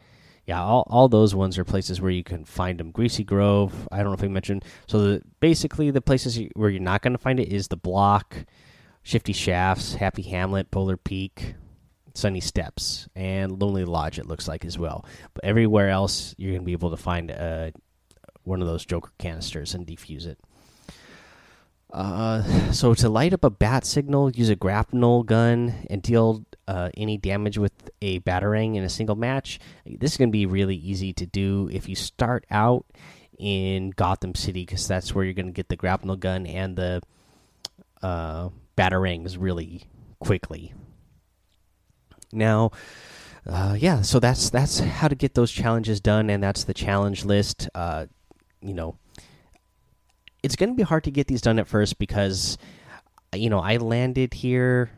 yeah, 0.46 0.62
all, 0.62 0.86
all 0.90 1.08
those 1.08 1.34
ones 1.34 1.56
are 1.56 1.64
places 1.64 2.00
where 2.00 2.10
you 2.10 2.22
can 2.22 2.44
find 2.44 2.78
them. 2.78 2.90
Greasy 2.90 3.24
Grove, 3.24 3.88
I 3.90 3.98
don't 3.98 4.08
know 4.08 4.12
if 4.12 4.22
I 4.22 4.28
mentioned. 4.28 4.64
So 4.86 4.98
the, 5.00 5.22
basically, 5.40 5.90
the 5.90 6.02
places 6.02 6.38
where 6.54 6.68
you're 6.68 6.82
not 6.82 7.02
going 7.02 7.14
to 7.14 7.18
find 7.18 7.40
it 7.40 7.50
is 7.50 7.68
the 7.68 7.76
Block, 7.76 8.36
Shifty 9.02 9.32
Shafts, 9.32 9.94
Happy 9.94 10.22
Hamlet, 10.22 10.70
Polar 10.70 10.98
Peak, 10.98 11.54
Sunny 12.14 12.40
Steps, 12.40 13.08
and 13.16 13.60
Lonely 13.60 13.86
Lodge. 13.86 14.18
It 14.18 14.26
looks 14.26 14.46
like 14.46 14.66
as 14.66 14.78
well. 14.78 15.06
But 15.32 15.44
everywhere 15.44 15.88
else, 15.88 16.34
you're 16.36 16.52
going 16.52 16.62
to 16.62 16.66
be 16.66 16.72
able 16.72 16.90
to 16.90 16.96
find 16.98 17.30
uh, 17.30 17.70
one 18.42 18.60
of 18.60 18.68
those 18.68 18.84
Joker 18.84 19.12
canisters 19.18 19.74
and 19.74 19.86
defuse 19.86 20.26
it. 20.26 20.38
Uh, 21.94 22.42
so 22.72 22.92
to 22.92 23.08
light 23.08 23.32
up 23.32 23.44
a 23.44 23.50
bat 23.50 23.86
signal, 23.86 24.30
use 24.32 24.50
a 24.50 24.56
grapnel 24.56 25.22
gun 25.22 25.72
and 25.88 26.02
deal 26.02 26.44
uh, 26.66 26.90
any 26.96 27.16
damage 27.16 27.56
with 27.56 27.90
a 28.02 28.20
batarang 28.20 28.74
in 28.74 28.82
a 28.82 28.88
single 28.88 29.16
match. 29.16 29.60
This 29.86 30.12
is 30.12 30.16
going 30.16 30.30
to 30.30 30.32
be 30.32 30.46
really 30.46 30.76
easy 30.76 31.12
to 31.14 31.26
do 31.26 31.70
if 31.72 31.88
you 31.88 31.94
start 31.94 32.44
out 32.50 32.84
in 33.38 33.90
Gotham 33.90 34.34
City 34.34 34.62
because 34.62 34.86
that's 34.86 35.14
where 35.14 35.24
you're 35.24 35.34
going 35.34 35.46
to 35.46 35.52
get 35.52 35.68
the 35.68 35.76
grapnel 35.76 36.16
gun 36.16 36.46
and 36.46 36.76
the 36.76 37.00
uh, 38.02 38.48
batarangs 38.76 39.36
really 39.38 39.84
quickly. 40.18 40.74
Now, 42.32 42.72
uh, 43.46 43.76
yeah, 43.78 44.02
so 44.02 44.18
that's 44.18 44.50
that's 44.50 44.78
how 44.80 45.08
to 45.08 45.14
get 45.14 45.34
those 45.34 45.52
challenges 45.52 46.00
done, 46.00 46.30
and 46.30 46.42
that's 46.42 46.64
the 46.64 46.74
challenge 46.74 47.24
list. 47.24 47.68
Uh, 47.74 48.06
you 48.60 48.74
know, 48.74 48.96
it's 50.44 50.56
going 50.56 50.68
to 50.68 50.74
be 50.74 50.82
hard 50.82 51.04
to 51.04 51.10
get 51.10 51.26
these 51.26 51.40
done 51.40 51.58
at 51.58 51.66
first 51.66 51.98
because, 51.98 52.58
you 53.34 53.48
know, 53.48 53.60
I 53.60 53.78
landed 53.78 54.34
here 54.34 54.90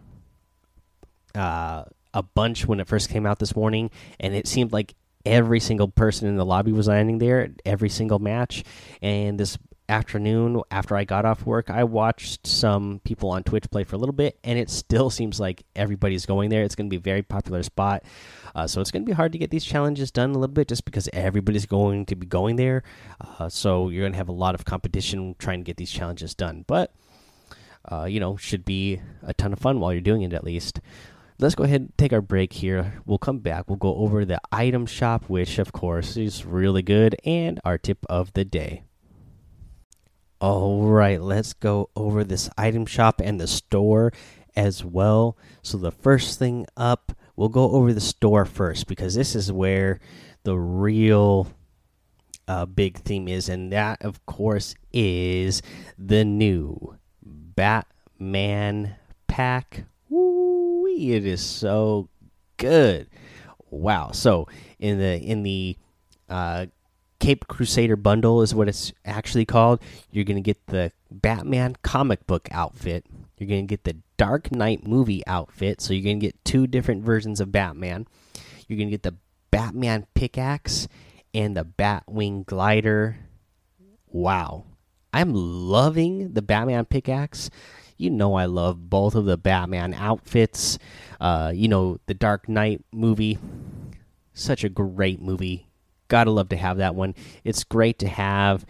uh, 1.36 1.84
a 2.12 2.22
bunch 2.24 2.66
when 2.66 2.80
it 2.80 2.88
first 2.88 3.10
came 3.10 3.24
out 3.24 3.38
this 3.38 3.54
morning, 3.54 3.92
and 4.18 4.34
it 4.34 4.48
seemed 4.48 4.72
like 4.72 4.96
every 5.24 5.60
single 5.60 5.86
person 5.86 6.26
in 6.26 6.34
the 6.34 6.44
lobby 6.44 6.72
was 6.72 6.88
landing 6.88 7.18
there 7.18 7.50
every 7.64 7.88
single 7.88 8.18
match. 8.18 8.64
And 9.00 9.38
this 9.38 9.56
afternoon, 9.88 10.62
after 10.70 10.96
I 10.96 11.04
got 11.04 11.24
off 11.24 11.46
work, 11.46 11.70
I 11.70 11.84
watched 11.84 12.46
some 12.46 13.00
people 13.04 13.30
on 13.30 13.44
Twitch 13.44 13.70
play 13.70 13.84
for 13.84 13.96
a 13.96 13.98
little 13.98 14.14
bit, 14.14 14.38
and 14.44 14.58
it 14.58 14.70
still 14.70 15.10
seems 15.10 15.38
like 15.40 15.64
everybody's 15.74 16.26
going 16.26 16.50
there. 16.50 16.62
It's 16.62 16.74
going 16.74 16.88
to 16.88 16.90
be 16.90 16.96
a 16.96 17.00
very 17.00 17.22
popular 17.22 17.62
spot, 17.62 18.04
uh, 18.54 18.66
so 18.66 18.80
it's 18.80 18.90
going 18.90 19.04
to 19.04 19.06
be 19.06 19.14
hard 19.14 19.32
to 19.32 19.38
get 19.38 19.50
these 19.50 19.64
challenges 19.64 20.10
done 20.10 20.30
a 20.30 20.38
little 20.38 20.54
bit 20.54 20.68
just 20.68 20.84
because 20.84 21.08
everybody's 21.12 21.66
going 21.66 22.06
to 22.06 22.16
be 22.16 22.26
going 22.26 22.56
there. 22.56 22.82
Uh, 23.20 23.48
so 23.48 23.88
you're 23.88 24.02
going 24.02 24.12
to 24.12 24.18
have 24.18 24.28
a 24.28 24.32
lot 24.32 24.54
of 24.54 24.64
competition 24.64 25.34
trying 25.38 25.60
to 25.60 25.64
get 25.64 25.76
these 25.76 25.90
challenges 25.90 26.34
done, 26.34 26.64
but. 26.66 26.92
Uh, 27.88 28.04
you 28.04 28.18
know, 28.18 28.36
should 28.36 28.64
be 28.64 29.00
a 29.22 29.32
ton 29.32 29.52
of 29.52 29.60
fun 29.60 29.78
while 29.78 29.92
you're 29.92 30.00
doing 30.00 30.22
it 30.22 30.32
at 30.32 30.42
least 30.42 30.80
let's 31.38 31.54
go 31.54 31.64
ahead 31.64 31.80
and 31.80 31.98
take 31.98 32.12
our 32.12 32.20
break 32.20 32.52
here. 32.52 33.00
We'll 33.04 33.18
come 33.18 33.38
back. 33.38 33.68
We'll 33.68 33.76
go 33.76 33.94
over 33.96 34.24
the 34.24 34.40
item 34.50 34.86
shop, 34.86 35.24
which, 35.28 35.58
of 35.58 35.72
course, 35.72 36.16
is 36.16 36.44
really 36.44 36.82
good, 36.82 37.16
and 37.24 37.60
our 37.64 37.78
tip 37.78 37.98
of 38.08 38.32
the 38.32 38.44
day. 38.44 38.82
All 40.38 40.82
right, 40.82 41.20
let's 41.20 41.54
go 41.54 41.88
over 41.96 42.22
this 42.22 42.50
item 42.58 42.84
shop 42.84 43.22
and 43.24 43.40
the 43.40 43.46
store 43.46 44.12
as 44.54 44.84
well. 44.84 45.36
So 45.62 45.78
the 45.78 45.90
first 45.90 46.38
thing 46.38 46.66
up, 46.76 47.12
we'll 47.36 47.48
go 47.48 47.70
over 47.70 47.92
the 47.92 48.00
store 48.00 48.44
first 48.44 48.86
because 48.86 49.14
this 49.14 49.34
is 49.34 49.50
where 49.50 49.98
the 50.42 50.58
real 50.58 51.48
uh, 52.48 52.66
big 52.66 52.98
theme 52.98 53.28
is, 53.28 53.48
and 53.48 53.72
that 53.72 54.04
of 54.04 54.24
course 54.26 54.74
is 54.92 55.62
the 55.98 56.24
new 56.24 56.96
Batman 57.22 58.96
pack. 59.26 59.84
Woo! 60.08 60.86
It 60.86 61.26
is 61.26 61.44
so 61.44 62.08
good. 62.56 63.08
Wow. 63.70 64.10
So 64.12 64.48
in 64.78 64.98
the 64.98 65.18
in 65.18 65.42
the 65.42 65.76
uh, 66.28 66.66
Caped 67.26 67.48
Crusader 67.48 67.96
bundle 67.96 68.40
is 68.40 68.54
what 68.54 68.68
it's 68.68 68.92
actually 69.04 69.44
called. 69.44 69.80
You're 70.12 70.22
gonna 70.22 70.40
get 70.40 70.64
the 70.68 70.92
Batman 71.10 71.74
comic 71.82 72.24
book 72.28 72.48
outfit. 72.52 73.04
You're 73.36 73.48
gonna 73.48 73.62
get 73.62 73.82
the 73.82 73.96
Dark 74.16 74.52
Knight 74.52 74.86
movie 74.86 75.26
outfit. 75.26 75.80
So 75.80 75.92
you're 75.92 76.04
gonna 76.04 76.20
get 76.20 76.44
two 76.44 76.68
different 76.68 77.02
versions 77.02 77.40
of 77.40 77.50
Batman. 77.50 78.06
You're 78.68 78.78
gonna 78.78 78.92
get 78.92 79.02
the 79.02 79.16
Batman 79.50 80.06
pickaxe 80.14 80.86
and 81.34 81.56
the 81.56 81.64
Batwing 81.64 82.46
glider. 82.46 83.16
Wow. 84.06 84.62
I'm 85.12 85.32
loving 85.34 86.32
the 86.32 86.42
Batman 86.42 86.84
pickaxe. 86.84 87.50
You 87.96 88.10
know 88.10 88.34
I 88.34 88.44
love 88.44 88.88
both 88.88 89.16
of 89.16 89.24
the 89.24 89.36
Batman 89.36 89.94
outfits. 89.94 90.78
Uh, 91.20 91.50
you 91.52 91.66
know 91.66 91.98
the 92.06 92.14
Dark 92.14 92.48
Knight 92.48 92.84
movie, 92.92 93.40
such 94.32 94.62
a 94.62 94.68
great 94.68 95.20
movie. 95.20 95.65
Gotta 96.08 96.30
love 96.30 96.48
to 96.50 96.56
have 96.56 96.78
that 96.78 96.94
one. 96.94 97.14
It's 97.44 97.64
great 97.64 97.98
to 98.00 98.08
have 98.08 98.64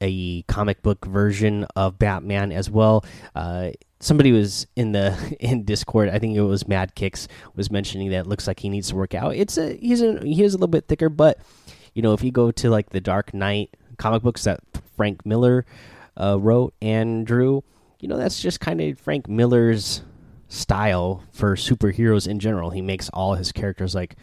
a 0.00 0.42
comic 0.42 0.82
book 0.82 1.06
version 1.06 1.64
of 1.76 1.98
Batman 1.98 2.52
as 2.52 2.68
well. 2.70 3.04
Uh, 3.34 3.70
somebody 4.00 4.32
was 4.32 4.66
in 4.76 4.92
the 4.92 5.36
in 5.40 5.64
Discord. 5.64 6.08
I 6.08 6.18
think 6.18 6.36
it 6.36 6.42
was 6.42 6.68
Mad 6.68 6.94
Kicks 6.94 7.28
was 7.54 7.70
mentioning 7.70 8.10
that 8.10 8.20
it 8.20 8.26
looks 8.26 8.46
like 8.46 8.60
he 8.60 8.68
needs 8.68 8.88
to 8.90 8.96
work 8.96 9.14
out. 9.14 9.34
It's 9.34 9.56
a 9.58 9.76
he's 9.76 10.02
a 10.02 10.20
he 10.20 10.42
is 10.42 10.54
a 10.54 10.56
little 10.56 10.68
bit 10.68 10.88
thicker, 10.88 11.08
but 11.08 11.38
you 11.94 12.02
know 12.02 12.12
if 12.12 12.22
you 12.22 12.30
go 12.30 12.50
to 12.50 12.70
like 12.70 12.90
the 12.90 13.00
Dark 13.00 13.32
Knight 13.34 13.70
comic 13.98 14.22
books 14.22 14.44
that 14.44 14.60
Frank 14.96 15.24
Miller 15.24 15.64
uh, 16.16 16.38
wrote 16.38 16.74
and 16.82 17.26
drew 17.26 17.64
you 18.04 18.08
know 18.08 18.18
that's 18.18 18.42
just 18.42 18.60
kind 18.60 18.82
of 18.82 18.98
Frank 18.98 19.28
Miller's 19.28 20.02
style 20.48 21.22
for 21.32 21.56
superheroes 21.56 22.28
in 22.28 22.38
general. 22.38 22.68
He 22.68 22.82
makes 22.82 23.08
all 23.08 23.34
his 23.34 23.50
characters 23.50 23.94
like 23.94 24.16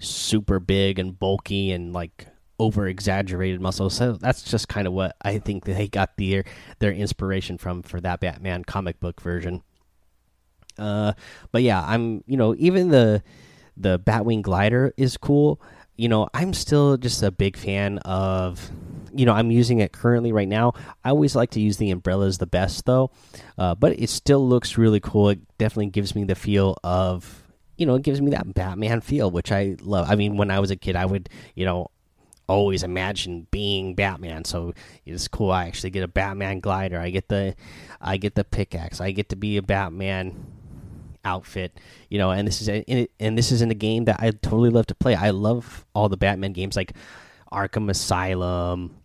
super 0.00 0.58
big 0.58 0.98
and 0.98 1.18
bulky 1.18 1.70
and 1.70 1.92
like 1.92 2.26
over 2.58 2.86
exaggerated 2.86 3.60
muscles. 3.60 3.94
So 3.94 4.12
that's 4.12 4.42
just 4.42 4.68
kind 4.68 4.86
of 4.86 4.92
what 4.92 5.16
I 5.22 5.38
think 5.38 5.64
they 5.64 5.88
got 5.88 6.16
their 6.16 6.44
their 6.78 6.92
inspiration 6.92 7.58
from 7.58 7.82
for 7.82 8.00
that 8.00 8.20
Batman 8.20 8.64
comic 8.64 9.00
book 9.00 9.20
version. 9.20 9.62
Uh, 10.78 11.12
but 11.52 11.62
yeah, 11.62 11.82
I'm 11.86 12.24
you 12.26 12.36
know 12.36 12.54
even 12.58 12.88
the 12.88 13.22
the 13.76 13.98
Batwing 13.98 14.42
glider 14.42 14.92
is 14.96 15.16
cool. 15.16 15.60
You 15.96 16.08
know, 16.08 16.28
I'm 16.32 16.54
still 16.54 16.96
just 16.96 17.22
a 17.22 17.30
big 17.30 17.56
fan 17.56 17.98
of 17.98 18.70
you 19.12 19.26
know 19.26 19.32
I'm 19.32 19.50
using 19.50 19.80
it 19.80 19.92
currently 19.92 20.32
right 20.32 20.48
now. 20.48 20.74
I 21.04 21.10
always 21.10 21.34
like 21.34 21.50
to 21.50 21.60
use 21.60 21.78
the 21.78 21.90
umbrellas 21.90 22.38
the 22.38 22.46
best 22.46 22.84
though, 22.84 23.10
uh, 23.58 23.74
but 23.74 23.98
it 23.98 24.10
still 24.10 24.46
looks 24.46 24.78
really 24.78 25.00
cool. 25.00 25.30
It 25.30 25.40
definitely 25.58 25.90
gives 25.90 26.14
me 26.14 26.24
the 26.24 26.34
feel 26.34 26.76
of 26.84 27.39
you 27.80 27.86
know 27.86 27.94
it 27.94 28.02
gives 28.02 28.20
me 28.20 28.30
that 28.32 28.52
Batman 28.54 29.00
feel, 29.00 29.30
which 29.30 29.50
I 29.50 29.76
love. 29.82 30.10
I 30.10 30.14
mean, 30.14 30.36
when 30.36 30.50
I 30.50 30.60
was 30.60 30.70
a 30.70 30.76
kid, 30.76 30.96
I 30.96 31.06
would 31.06 31.28
you 31.54 31.64
know 31.64 31.90
always 32.48 32.82
imagine 32.82 33.46
being 33.50 33.94
Batman. 33.94 34.44
So 34.44 34.74
it's 35.06 35.28
cool. 35.28 35.50
I 35.50 35.66
actually 35.66 35.90
get 35.90 36.02
a 36.02 36.08
Batman 36.08 36.60
glider. 36.60 36.98
I 36.98 37.10
get 37.10 37.28
the 37.28 37.54
I 38.00 38.16
get 38.16 38.34
the 38.34 38.44
pickaxe. 38.44 39.00
I 39.00 39.10
get 39.12 39.28
to 39.30 39.36
be 39.36 39.56
a 39.56 39.62
Batman 39.62 40.46
outfit 41.22 41.78
you 42.08 42.16
know 42.16 42.30
and 42.30 42.48
this 42.48 42.62
is 42.62 42.68
in 42.68 42.82
it 42.86 43.10
and 43.20 43.36
this 43.36 43.52
is 43.52 43.60
in 43.60 43.70
a 43.70 43.74
game 43.74 44.06
that 44.06 44.16
i 44.20 44.30
totally 44.30 44.70
love 44.70 44.86
to 44.86 44.94
play 44.94 45.14
i 45.14 45.28
love 45.28 45.84
all 45.94 46.08
the 46.08 46.16
batman 46.16 46.54
games 46.54 46.76
like 46.76 46.94
arkham 47.52 47.90
asylum 47.90 49.00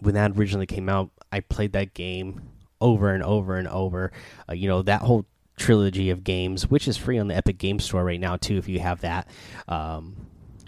when 0.00 0.14
that 0.14 0.32
originally 0.36 0.66
came 0.66 0.88
out, 0.88 1.10
I 1.32 1.40
played 1.40 1.72
that 1.72 1.94
game 1.94 2.42
over 2.80 3.12
and 3.12 3.22
over 3.22 3.56
and 3.56 3.68
over. 3.68 4.12
Uh, 4.48 4.54
you 4.54 4.68
know 4.68 4.82
that 4.82 5.02
whole 5.02 5.26
trilogy 5.56 6.10
of 6.10 6.24
games, 6.24 6.68
which 6.70 6.86
is 6.86 6.96
free 6.96 7.18
on 7.18 7.28
the 7.28 7.36
Epic 7.36 7.58
Game 7.58 7.78
Store 7.78 8.04
right 8.04 8.20
now 8.20 8.36
too, 8.36 8.56
if 8.58 8.68
you 8.68 8.80
have 8.80 9.00
that. 9.00 9.28
Um, 9.68 10.16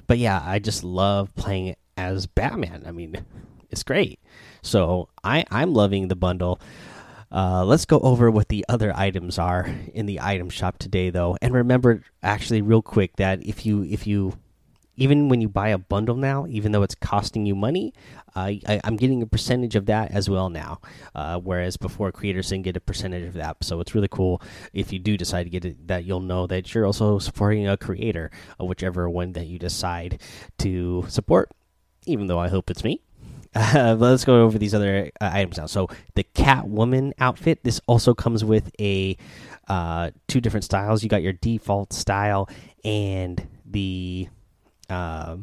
but 0.07 0.19
yeah, 0.19 0.43
I 0.45 0.59
just 0.59 0.85
love 0.85 1.35
playing 1.35 1.77
as 1.97 2.27
Batman. 2.27 2.85
I 2.87 2.93
mean, 2.93 3.25
it's 3.71 3.83
great. 3.83 4.21
So 4.63 5.09
I 5.23 5.45
I'm 5.51 5.75
loving 5.75 6.09
the 6.09 6.17
bundle. 6.17 6.61
Uh, 7.31 7.63
let's 7.65 7.85
go 7.85 7.99
over 8.01 8.31
what 8.31 8.49
the 8.49 8.65
other 8.71 8.91
items 8.97 9.39
are 9.39 9.69
in 9.93 10.07
the 10.07 10.21
item 10.21 10.49
shop 10.49 10.79
today, 10.79 11.11
though. 11.11 11.37
And 11.43 11.53
remember, 11.53 12.03
actually, 12.23 12.63
real 12.63 12.81
quick, 12.81 13.17
that 13.17 13.43
if 13.43 13.67
you 13.67 13.85
if 13.85 14.07
you 14.07 14.39
even 14.99 15.29
when 15.29 15.41
you 15.41 15.49
buy 15.49 15.69
a 15.69 15.79
bundle 15.79 16.17
now, 16.17 16.45
even 16.49 16.73
though 16.73 16.83
it's 16.83 16.97
costing 16.97 17.47
you 17.47 17.55
money, 17.55 17.95
uh, 18.35 18.51
I, 18.67 18.81
am 18.83 18.97
getting 18.97 19.23
a 19.23 19.27
percentage 19.27 19.77
of 19.77 19.87
that 19.87 20.11
as 20.11 20.29
well 20.29 20.51
now. 20.51 20.81
Uh, 21.15 21.39
whereas 21.39 21.77
before, 21.77 22.11
creators 22.11 22.49
didn't 22.49 22.65
get 22.65 22.77
a 22.77 22.81
percentage 22.81 23.25
of 23.25 23.35
that. 23.35 23.63
So 23.63 23.79
it's 23.79 23.95
really 23.95 24.09
cool 24.09 24.43
if 24.73 24.93
you 24.93 24.99
do 24.99 25.17
decide 25.17 25.45
to 25.45 25.51
get 25.51 25.65
it, 25.65 25.87
that 25.87 26.05
you'll 26.05 26.21
know 26.21 26.49
that 26.49 26.75
you're 26.75 26.85
also 26.85 27.21
supporting 27.21 27.69
a 27.69 27.77
creator, 27.77 28.33
uh, 28.61 28.65
whichever 28.65 29.09
one 29.09 29.33
that 29.35 29.47
you 29.47 29.59
decide 29.59 30.21
to 30.59 31.05
support. 31.09 31.53
Even 32.07 32.27
though 32.27 32.41
I 32.41 32.49
hope 32.49 32.69
it's 32.69 32.83
me. 32.83 33.01
Let's 33.55 34.25
go 34.25 34.43
over 34.43 34.59
these 34.59 34.75
other 34.75 35.13
uh, 35.21 35.31
items 35.33 35.59
now. 35.59 35.67
So 35.67 35.89
the 36.17 36.25
Catwoman 36.35 37.13
outfit. 37.21 37.63
This 37.63 37.81
also 37.87 38.15
comes 38.15 38.45
with 38.45 38.73
a 38.81 39.17
uh, 39.69 40.11
two 40.27 40.41
different 40.41 40.65
styles. 40.65 41.05
You 41.05 41.09
got 41.09 41.23
your 41.23 41.35
default 41.35 41.93
style 41.93 42.49
and 42.85 43.47
the 43.65 44.29
uh, 44.89 45.37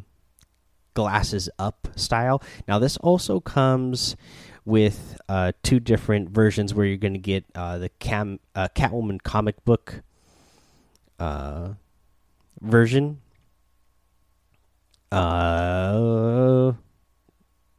glasses 0.94 1.48
up 1.58 1.88
style. 1.96 2.42
Now, 2.66 2.78
this 2.78 2.96
also 2.98 3.40
comes 3.40 4.16
with 4.64 5.18
uh, 5.28 5.52
two 5.62 5.78
different 5.78 6.30
versions 6.30 6.74
where 6.74 6.86
you're 6.86 6.96
going 6.96 7.12
to 7.12 7.18
get 7.18 7.44
uh, 7.54 7.78
the 7.78 7.88
Cam 7.88 8.40
uh, 8.54 8.68
Catwoman 8.74 9.22
comic 9.22 9.64
book 9.64 10.02
uh, 11.20 11.74
version. 12.60 13.20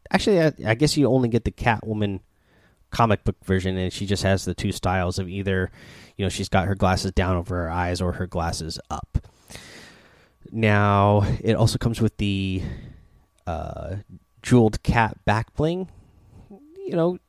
Actually, 0.10 0.42
I, 0.42 0.54
I, 0.66 0.76
guess 0.76 0.96
you 0.96 1.08
only 1.08 1.28
get 1.28 1.44
the 1.44 1.52
Catwoman 1.52 2.22
comic 2.90 3.26
book 3.26 3.36
version, 3.44 3.78
and 3.78 3.92
she 3.92 4.06
just 4.06 4.24
has 4.24 4.46
the 4.46 4.56
two 4.56 4.72
styles 4.72 5.20
of 5.20 5.28
either, 5.28 5.70
you 6.16 6.26
know, 6.26 6.30
she's 6.30 6.50
got 6.50 6.68
her 6.68 6.76
glasses 6.76 7.12
down 7.12 7.36
over 7.36 7.56
her 7.64 7.70
eyes 7.70 8.02
or 8.02 8.14
her 8.14 8.28
glasses 8.28 8.80
up. 8.90 9.28
Now, 10.52 11.24
it 11.42 11.54
also 11.54 11.78
comes 11.78 12.02
with 12.02 12.18
the 12.18 12.62
uh, 13.46 13.98
jeweled 14.42 14.82
cat 14.84 15.18
back 15.26 15.54
bling. 15.56 15.90
You 16.50 16.96
know, 16.96 17.20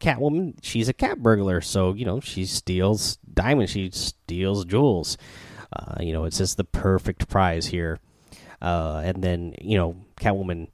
Catwoman, 0.00 0.58
she's 0.62 0.88
a 0.88 0.92
cat 0.92 1.22
burglar, 1.22 1.60
so 1.60 1.92
you 1.94 2.04
know 2.04 2.20
she 2.20 2.44
steals 2.44 3.16
diamonds, 3.32 3.72
she 3.72 3.90
steals 3.90 4.64
jewels. 4.64 5.16
Uh, 5.72 5.96
you 6.00 6.12
know, 6.12 6.24
it's 6.24 6.38
just 6.38 6.56
the 6.56 6.64
perfect 6.64 7.28
prize 7.28 7.66
here. 7.66 7.98
Uh, 8.60 9.02
and 9.04 9.22
then 9.22 9.54
you 9.60 9.78
know, 9.78 9.96
Catwoman 10.16 10.68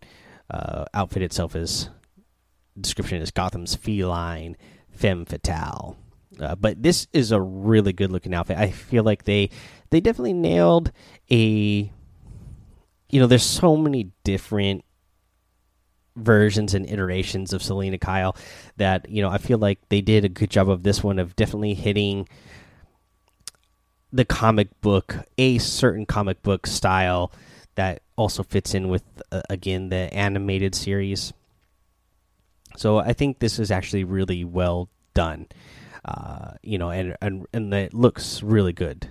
uh, 0.50 0.84
outfit 0.94 1.22
itself 1.22 1.54
is 1.54 1.88
description 2.80 3.20
is 3.20 3.30
Gotham's 3.30 3.74
feline 3.74 4.56
femme 4.90 5.24
fatale. 5.24 5.96
Uh, 6.40 6.54
but 6.54 6.82
this 6.82 7.06
is 7.12 7.32
a 7.32 7.40
really 7.40 7.92
good 7.92 8.10
looking 8.10 8.34
outfit. 8.34 8.56
I 8.56 8.70
feel 8.70 9.04
like 9.04 9.24
they 9.24 9.50
they 9.90 10.00
definitely 10.00 10.32
nailed 10.32 10.92
a. 11.30 11.90
You 13.10 13.20
know, 13.20 13.26
there's 13.26 13.42
so 13.42 13.76
many 13.76 14.10
different 14.24 14.84
versions 16.16 16.74
and 16.74 16.88
iterations 16.88 17.52
of 17.52 17.62
Selina 17.62 17.98
Kyle 17.98 18.36
that 18.76 19.08
you 19.08 19.22
know 19.22 19.28
I 19.28 19.38
feel 19.38 19.58
like 19.58 19.78
they 19.88 20.00
did 20.00 20.24
a 20.24 20.28
good 20.28 20.50
job 20.50 20.68
of 20.68 20.82
this 20.82 21.02
one 21.02 21.18
of 21.18 21.36
definitely 21.36 21.74
hitting 21.74 22.28
the 24.12 24.24
comic 24.24 24.80
book 24.80 25.16
a 25.38 25.58
certain 25.58 26.04
comic 26.04 26.42
book 26.42 26.66
style 26.66 27.32
that 27.74 28.02
also 28.16 28.42
fits 28.42 28.74
in 28.74 28.88
with 28.88 29.04
uh, 29.30 29.42
again 29.48 29.88
the 29.88 30.12
animated 30.12 30.74
series. 30.74 31.32
So 32.76 32.98
I 32.98 33.12
think 33.12 33.38
this 33.38 33.58
is 33.58 33.70
actually 33.70 34.04
really 34.04 34.44
well 34.44 34.88
done. 35.14 35.46
Uh, 36.04 36.52
you 36.62 36.78
know, 36.78 36.90
and 36.90 37.16
and 37.20 37.46
and 37.52 37.72
it 37.72 37.94
looks 37.94 38.42
really 38.42 38.72
good. 38.72 39.08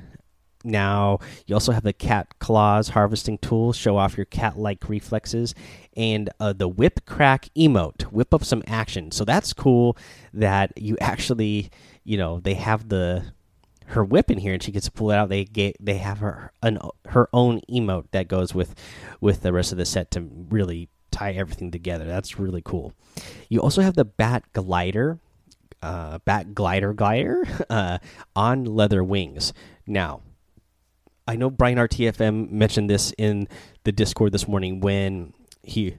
Now, 0.64 1.20
you 1.48 1.56
also 1.56 1.72
have 1.72 1.84
the 1.84 1.94
cat 1.94 2.38
claws 2.40 2.90
harvesting 2.90 3.40
tool, 3.40 3.74
show 3.74 3.98
off 3.98 4.18
your 4.18 4.26
cat 4.26 4.58
like 4.60 4.88
reflexes, 4.90 5.56
and 5.96 6.30
uh, 6.40 6.54
the 6.54 6.68
whip 6.68 7.06
crack 7.06 7.50
emote, 7.56 8.04
whip 8.04 8.34
up 8.34 8.44
some 8.44 8.62
action. 8.68 9.12
So 9.12 9.26
that's 9.26 9.54
cool 9.54 9.98
that 10.34 10.78
you 10.78 10.98
actually, 11.02 11.72
you 12.04 12.18
know, 12.18 12.40
they 12.40 12.54
have 12.56 12.90
the 12.90 13.34
her 13.88 14.04
whip 14.06 14.32
in 14.32 14.38
here 14.38 14.54
and 14.54 14.64
she 14.64 14.72
gets 14.72 14.86
to 14.86 14.92
pull 14.92 15.12
it 15.12 15.16
out. 15.16 15.30
They 15.30 15.44
get 15.44 15.76
they 15.80 15.98
have 15.98 16.20
her 16.20 16.52
an 16.62 16.80
her 17.08 17.30
own 17.34 17.62
emote 17.70 18.06
that 18.12 18.28
goes 18.28 18.54
with 18.54 18.76
with 19.20 19.42
the 19.42 19.54
rest 19.54 19.72
of 19.72 19.78
the 19.78 19.86
set 19.86 20.12
to 20.12 20.22
really 20.50 20.90
tie 21.12 21.34
everything 21.34 21.72
together. 21.72 22.06
That's 22.06 22.40
really 22.40 22.62
cool. 22.64 22.94
You 23.50 23.60
also 23.60 23.82
have 23.82 23.96
the 23.96 24.06
bat 24.06 24.44
glider 24.54 25.20
uh, 25.82 26.20
Bat 26.26 26.54
Glider 26.54 26.94
Glider 26.94 27.44
uh, 27.70 28.00
on 28.36 28.66
leather 28.66 29.04
wings. 29.04 29.54
Now, 29.88 30.22
I 31.28 31.36
know 31.36 31.50
Brian 31.50 31.78
RTFM 31.78 32.52
mentioned 32.52 32.90
this 32.90 33.14
in 33.18 33.48
the 33.84 33.92
Discord 33.92 34.32
this 34.32 34.48
morning 34.48 34.80
when 34.80 35.34
he 35.64 35.98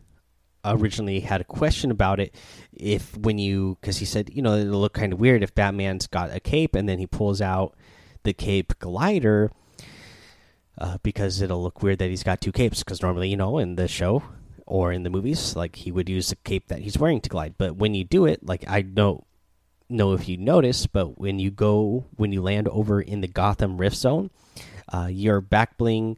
originally 0.65 1.21
had 1.21 1.41
a 1.41 1.45
question 1.45 1.91
about 1.91 2.21
it. 2.21 2.35
If 2.73 3.17
when 3.17 3.39
you, 3.39 3.79
because 3.81 3.99
he 3.99 4.05
said, 4.05 4.31
you 4.33 4.43
know, 4.43 4.57
it'll 4.57 4.81
look 4.81 4.95
kind 4.95 5.13
of 5.13 5.21
weird 5.21 5.43
if 5.43 5.55
Batman's 5.55 6.07
got 6.07 6.35
a 6.35 6.41
cape 6.41 6.75
and 6.75 6.89
then 6.89 6.99
he 6.99 7.07
pulls 7.07 7.41
out 7.41 7.75
the 8.23 8.33
cape 8.33 8.79
glider. 8.79 9.51
Uh, 10.79 10.97
because 11.03 11.43
it'll 11.43 11.63
look 11.63 11.83
weird 11.83 11.99
that 11.99 12.09
he's 12.09 12.23
got 12.23 12.41
two 12.41 12.51
capes. 12.51 12.83
Because 12.83 13.03
normally, 13.03 13.29
you 13.29 13.37
know, 13.37 13.59
in 13.59 13.77
the 13.77 13.87
show 13.87 14.23
or 14.67 14.91
in 14.91 15.03
the 15.03 15.11
movies, 15.11 15.55
like 15.55 15.77
he 15.77 15.93
would 15.93 16.09
use 16.09 16.31
the 16.31 16.37
cape 16.37 16.69
that 16.69 16.81
he's 16.81 16.99
wearing 16.99 17.21
to 17.21 17.29
glide. 17.29 17.55
But 17.59 17.77
when 17.77 17.95
you 17.95 18.05
do 18.05 18.25
it, 18.25 18.45
like 18.45 18.65
I 18.67 18.81
don't 18.81 19.23
know 19.89 20.13
if 20.13 20.29
you 20.29 20.37
notice, 20.37 20.87
but 20.87 21.19
when 21.19 21.39
you 21.39 21.51
go 21.51 22.07
when 22.17 22.33
you 22.33 22.43
land 22.43 22.69
over 22.69 23.01
in 23.01 23.21
the 23.21 23.29
Gotham 23.29 23.79
Rift 23.79 23.97
Zone, 23.97 24.31
uh, 24.93 25.09
your 25.11 25.41
back 25.41 25.77
bling 25.79 26.17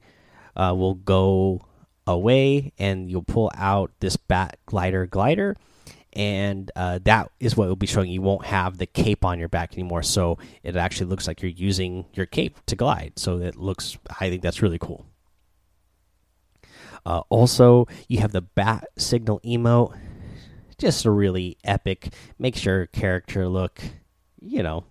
uh, 0.57 0.75
will 0.77 0.95
go 0.95 1.65
away, 2.07 2.73
and 2.79 3.11
you'll 3.11 3.23
pull 3.23 3.51
out 3.57 3.91
this 4.01 4.17
Bat 4.17 4.59
Glider 4.67 5.07
glider 5.07 5.57
and 6.15 6.71
uh, 6.77 7.01
that 7.05 7.31
is 7.41 7.57
what 7.57 7.69
will 7.69 7.77
be 7.77 7.87
showing. 7.87 8.11
You 8.11 8.23
won't 8.23 8.47
have 8.47 8.79
the 8.79 8.87
cape 8.87 9.25
on 9.25 9.39
your 9.39 9.49
back 9.49 9.75
anymore, 9.75 10.03
so 10.03 10.39
it 10.63 10.77
actually 10.77 11.07
looks 11.07 11.27
like 11.27 11.43
you're 11.43 11.51
using 11.51 12.07
your 12.15 12.27
cape 12.27 12.59
to 12.67 12.77
glide. 12.77 13.15
So 13.17 13.39
it 13.39 13.57
looks, 13.57 13.99
I 14.21 14.31
think 14.31 14.43
that's 14.43 14.63
really 14.63 14.79
cool. 14.79 15.07
Uh, 17.05 17.23
also, 17.29 17.87
you 18.09 18.19
have 18.21 18.33
the 18.33 18.41
bat 18.41 18.87
signal 18.97 19.41
emote, 19.45 19.99
just 20.85 21.05
a 21.05 21.11
really 21.11 21.59
epic. 21.65 22.13
Makes 22.39 22.65
your 22.65 22.87
character 22.87 23.49
look, 23.49 23.81
you 24.41 24.63
know, 24.63 24.85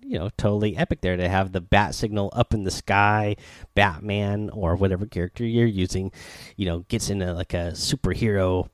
you 0.00 0.18
know, 0.18 0.30
totally 0.38 0.76
epic 0.76 1.00
there 1.00 1.16
to 1.16 1.28
have 1.28 1.52
the 1.52 1.60
bat 1.60 1.94
signal 1.94 2.30
up 2.34 2.54
in 2.54 2.64
the 2.64 2.70
sky. 2.70 3.36
Batman 3.74 4.50
or 4.50 4.76
whatever 4.76 5.06
character 5.06 5.44
you're 5.44 5.66
using, 5.66 6.12
you 6.56 6.66
know, 6.66 6.80
gets 6.88 7.10
into 7.10 7.32
like 7.34 7.52
a 7.52 7.72
superhero 7.72 8.68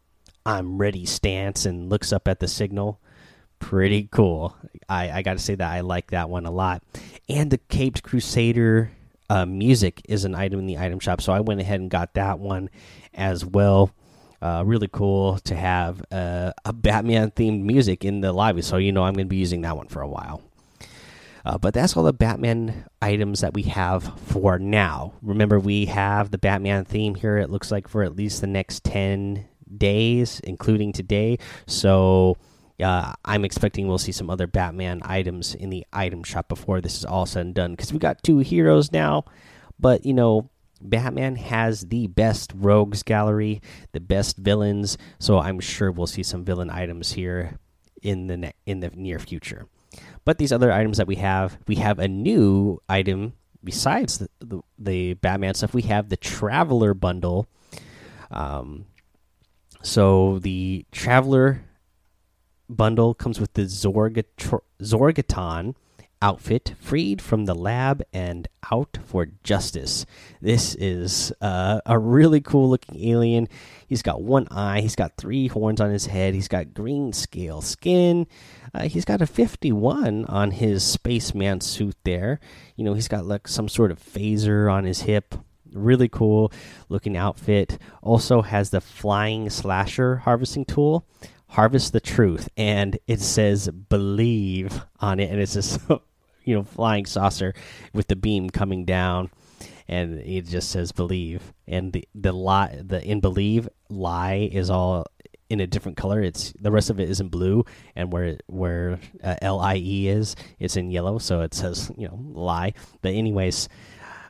I'm 0.47 0.77
ready 0.77 1.07
stance 1.07 1.65
and 1.65 1.89
looks 1.89 2.13
up 2.13 2.29
at 2.29 2.39
the 2.39 2.49
signal. 2.49 3.01
Pretty 3.59 4.09
cool. 4.13 4.57
I, 4.89 5.11
I 5.11 5.23
got 5.23 5.35
to 5.35 5.43
say 5.43 5.55
that 5.55 5.73
I 5.73 5.81
like 5.81 6.11
that 6.11 6.29
one 6.29 6.45
a 6.45 6.51
lot. 6.51 6.83
And 7.29 7.51
the 7.51 7.59
Caped 7.59 8.03
Crusader 8.03 8.91
uh, 9.31 9.47
music 9.47 10.03
is 10.07 10.27
an 10.27 10.35
item 10.35 10.59
in 10.61 10.67
the 10.67 10.77
item 10.77 11.01
shop, 11.01 11.23
so 11.23 11.33
I 11.33 11.41
went 11.41 11.61
ahead 11.61 11.81
and 11.81 11.91
got 11.91 12.15
that 12.15 12.39
one 12.39 12.69
as 13.15 13.45
well. 13.45 13.91
Uh, 14.45 14.63
really 14.63 14.89
cool 14.93 15.39
to 15.39 15.55
have 15.55 16.05
uh, 16.13 16.53
a 16.67 16.73
Batman 16.75 17.31
themed 17.31 17.63
music 17.63 18.05
in 18.05 18.21
the 18.21 18.31
lobby, 18.31 18.61
so 18.61 18.77
you 18.77 18.93
know 18.93 19.03
I'm 19.03 19.15
going 19.15 19.25
to 19.25 19.31
be 19.31 19.37
using 19.37 19.63
that 19.63 19.75
one 19.75 19.89
for 19.89 20.03
a 20.03 20.07
while. 20.07 20.43
Uh, 21.47 21.57
but 21.57 21.73
that's 21.73 21.97
all 21.97 22.03
the 22.03 22.13
Batman 22.13 22.85
items 23.01 23.41
that 23.41 23.55
we 23.55 23.63
have 23.63 24.19
for 24.21 24.59
now. 24.59 25.15
Remember, 25.23 25.59
we 25.59 25.87
have 25.87 26.31
the 26.31 26.37
Batman 26.37 26.85
theme 26.85 27.15
here, 27.15 27.39
it 27.39 27.49
looks 27.49 27.71
like, 27.71 27.89
for 27.89 28.03
at 28.03 28.17
least 28.17 28.43
the 28.43 28.47
next 28.47 28.85
10 28.85 29.49
days, 29.79 30.41
including 30.41 30.93
today. 30.93 31.39
So 31.67 32.37
uh, 32.79 33.15
I'm 33.25 33.47
expecting 33.47 33.89
we'll 33.89 33.97
see 33.97 34.13
some 34.13 34.29
other 34.29 34.47
Batman 34.47 35.01
items 35.07 35.55
in 35.55 35.71
the 35.71 35.87
item 35.91 36.23
shop 36.23 36.49
before 36.51 36.83
this 36.83 36.99
is 36.99 37.07
all 37.07 37.25
said 37.25 37.47
and 37.47 37.55
done. 37.55 37.71
Because 37.71 37.95
we 37.95 37.99
got 37.99 38.23
two 38.23 38.41
heroes 38.41 38.93
now, 38.93 39.25
but 39.81 40.05
you 40.05 40.13
know. 40.13 40.51
Batman 40.85 41.37
has 41.37 41.87
the 41.87 42.07
best 42.09 42.53
rogues 42.55 43.03
gallery, 43.03 43.63
the 43.93 44.01
best 44.01 44.37
villains, 44.37 44.99
so 45.19 45.39
I'm 45.39 45.59
sure 45.59 45.91
we'll 45.91 46.07
see 46.07 46.23
some 46.23 46.45
villain 46.45 46.71
items 46.71 47.13
here 47.13 47.59
in 48.03 48.27
the 48.27 48.53
in 48.67 48.81
the 48.81 48.91
near 48.91 49.19
future. 49.19 49.67
But 50.25 50.39
these 50.39 50.53
other 50.53 50.71
items 50.71 50.99
that 50.99 51.07
we 51.07 51.17
have, 51.17 51.59
we 51.67 51.77
have 51.77 51.99
a 51.99 52.09
new 52.09 52.81
item 52.89 53.33
besides 53.63 54.19
the, 54.19 54.29
the, 54.41 54.61
the 54.79 55.15
Batman 55.15 55.55
stuff. 55.55 55.75
We 55.75 55.83
have 55.83 56.11
the 56.11 56.17
Traveler 56.17 56.95
bundle. 56.95 57.49
Um, 58.31 58.87
so 59.83 60.39
the 60.41 60.85
Traveler 60.93 61.63
bundle 62.69 63.15
comes 63.15 63.41
with 63.41 63.55
the 63.55 63.63
Zorgoton 63.63 65.75
outfit, 66.25 66.73
freed 66.81 67.21
from 67.21 67.45
the 67.45 67.55
lab 67.55 68.03
and 68.11 68.49
out 68.73 68.97
for 69.05 69.27
justice. 69.43 70.07
This 70.41 70.75
is 70.77 71.35
uh, 71.43 71.83
a 71.85 71.99
really 71.99 72.41
cool 72.41 72.71
looking 72.71 72.99
alien. 73.11 73.47
He's 73.87 74.01
got 74.01 74.23
one 74.23 74.49
eye, 74.51 74.81
he's 74.81 74.97
got 74.97 75.19
three 75.19 75.49
horns 75.49 75.83
on 75.83 75.91
his 75.91 76.07
head, 76.07 76.33
he's 76.33 76.49
got 76.49 76.73
green 76.73 77.13
scale 77.13 77.61
skin, 77.61 78.27
uh, 78.73 78.89
he's 78.89 79.05
got 79.05 79.21
a 79.21 79.27
51 79.27 80.25
on 80.25 80.53
his 80.53 80.83
spaceman 80.83 81.61
suit 81.61 81.97
there. 82.05 82.41
You 82.75 82.85
know, 82.85 82.95
he's 82.95 83.09
got 83.09 83.27
like 83.27 83.47
some 83.47 83.69
sort 83.69 83.91
of 83.91 84.01
phaser 84.01 84.73
on 84.73 84.85
his 84.85 85.03
hip 85.03 85.35
really 85.75 86.09
cool 86.09 86.51
looking 86.89 87.19
outfit. 87.19 87.79
Also 88.01 88.41
has 88.41 88.71
the 88.71 88.81
flying 88.81 89.51
slasher 89.51 90.17
harvesting 90.17 90.65
tool. 90.65 91.07
Harvest 91.49 91.93
the 91.93 92.01
truth, 92.01 92.49
and 92.57 92.99
it 93.07 93.21
says 93.21 93.69
"believe" 93.69 94.85
on 94.99 95.21
it, 95.21 95.31
and 95.31 95.41
it's 95.41 95.55
just 95.55 95.79
you 96.45 96.55
know 96.55 96.63
flying 96.63 97.07
saucer 97.07 97.55
with 97.93 98.09
the 98.09 98.17
beam 98.17 98.51
coming 98.51 98.85
down, 98.85 99.31
and 99.89 100.21
it 100.21 100.47
just 100.47 100.71
says 100.71 100.93
"believe." 100.93 101.53
And 101.67 101.93
the 101.93 102.07
the 102.15 102.33
lie 102.33 102.81
the 102.83 103.03
in 103.03 103.21
believe 103.21 103.69
lie 103.89 104.49
is 104.53 104.71
all 104.71 105.07
in 105.51 105.61
a 105.61 105.67
different 105.67 105.97
color. 105.97 106.23
It's 106.23 106.53
the 106.61 106.71
rest 106.71 106.91
of 106.91 107.01
it 107.01 107.09
is 107.09 107.21
in 107.21 107.29
blue, 107.29 107.65
and 107.95 108.13
where 108.13 108.39
where 108.47 108.99
uh, 109.23 109.37
L 109.43 109.61
I 109.61 109.77
E 109.77 110.09
is, 110.09 110.37
it's 110.59 110.77
in 110.77 110.91
yellow. 110.91 111.19
So 111.19 111.41
it 111.43 111.55
says 111.55 111.91
you 111.97 112.09
know 112.09 112.19
lie. 112.33 112.75
But 113.03 113.15
anyways, 113.15 113.69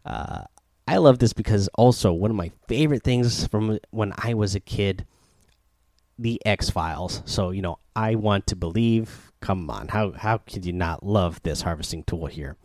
uh, 0.05 0.43
I 0.87 0.99
love 0.99 1.19
this 1.19 1.33
because 1.33 1.69
also 1.75 2.13
one 2.13 2.31
of 2.31 2.37
my 2.37 2.51
favorite 2.69 3.03
things 3.03 3.47
from 3.47 3.79
when 3.91 4.13
I 4.19 4.35
was 4.35 4.55
a 4.55 4.61
kid, 4.61 5.07
the 6.19 6.41
X 6.45 6.71
Files. 6.71 7.23
So 7.25 7.51
you 7.51 7.63
know, 7.63 7.79
I 7.97 8.15
want 8.17 8.47
to 8.49 8.57
believe. 8.57 9.33
Come 9.45 9.69
on, 9.69 9.89
how 9.89 10.13
how 10.13 10.39
could 10.39 10.65
you 10.65 10.73
not 10.73 11.05
love 11.05 11.43
this 11.43 11.61
harvesting 11.61 12.03
tool 12.05 12.25
here? 12.25 12.57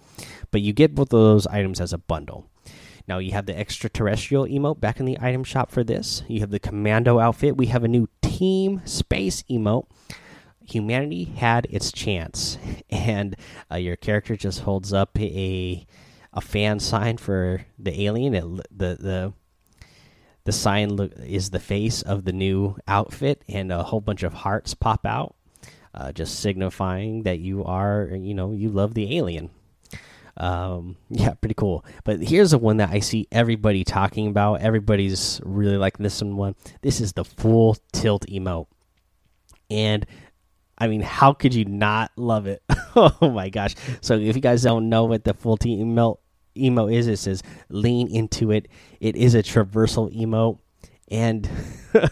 But 0.50 0.62
you 0.62 0.72
get 0.72 0.96
both 0.96 1.12
of 1.12 1.20
those 1.20 1.46
items 1.46 1.82
as 1.82 1.92
a 1.92 1.98
bundle. 1.98 2.50
Now 3.06 3.18
you 3.18 3.34
have 3.34 3.48
the 3.48 3.60
extraterrestrial 3.60 4.46
emote 4.46 4.80
back 4.80 5.02
in 5.02 5.06
the 5.06 5.18
item 5.20 5.44
shop 5.44 5.72
for 5.72 5.84
this. 5.84 6.24
You 6.30 6.40
have 6.40 6.52
the 6.52 6.60
commando 6.60 7.20
outfit. 7.20 7.58
We 7.58 7.66
have 7.66 7.84
a 7.84 7.90
new 7.90 8.08
team 8.22 8.82
space 8.86 9.44
emote. 9.50 9.88
Humanity 10.70 11.26
had 11.26 11.68
its 11.70 11.92
chance, 11.92 12.58
and 12.90 13.36
uh, 13.70 13.76
your 13.76 13.98
character 13.98 14.38
just 14.38 14.62
holds 14.62 14.94
up 14.94 15.20
a 15.20 15.86
a 16.32 16.40
fan 16.40 16.80
sign 16.80 17.18
for 17.18 17.66
the 17.78 18.06
alien. 18.06 18.34
It, 18.34 18.44
the 18.72 18.96
the 18.96 19.34
the 20.46 20.54
sign 20.54 20.98
is 21.18 21.50
the 21.50 21.60
face 21.60 22.02
of 22.04 22.24
the 22.24 22.32
new 22.32 22.78
outfit, 22.88 23.44
and 23.50 23.70
a 23.70 23.84
whole 23.84 24.00
bunch 24.00 24.24
of 24.24 24.34
hearts 24.34 24.74
pop 24.74 25.06
out, 25.06 25.36
uh, 26.00 26.14
just 26.14 26.40
signifying 26.40 27.24
that 27.24 27.40
you 27.40 27.66
are, 27.66 28.10
you 28.14 28.34
know, 28.34 28.54
you 28.54 28.70
love 28.70 28.94
the 28.94 29.18
alien. 29.18 29.50
Um, 30.38 30.96
yeah, 31.10 31.34
pretty 31.34 31.56
cool. 31.56 31.84
But 32.06 32.22
here's 32.22 32.52
the 32.52 32.58
one 32.58 32.78
that 32.78 32.90
I 32.90 33.02
see 33.02 33.28
everybody 33.32 33.84
talking 33.84 34.28
about. 34.28 34.62
Everybody's 34.62 35.42
really 35.44 35.76
liking 35.76 36.04
this 36.04 36.22
one. 36.22 36.56
This 36.82 37.02
is 37.02 37.14
the 37.14 37.26
full 37.26 37.76
tilt 37.92 38.26
emote, 38.28 38.68
and 39.70 40.06
I 40.78 40.88
mean, 40.88 41.02
how 41.02 41.34
could 41.34 41.54
you 41.54 41.66
not 41.66 42.12
love 42.16 42.48
it? 42.48 42.64
oh 42.96 43.30
my 43.34 43.50
gosh! 43.50 43.76
So 44.00 44.16
if 44.16 44.38
you 44.38 44.42
guys 44.42 44.64
don't 44.64 44.88
know 44.88 45.04
what 45.04 45.26
the 45.26 45.34
full 45.34 45.58
team 45.58 45.86
emote 45.86 46.20
emo 46.56 46.88
is, 46.88 47.08
it 47.08 47.18
says 47.18 47.44
lean 47.68 48.08
into 48.08 48.52
it. 48.52 48.70
It 49.02 49.18
is 49.18 49.36
a 49.36 49.44
traversal 49.44 50.16
emote, 50.16 50.60
and 51.10 51.50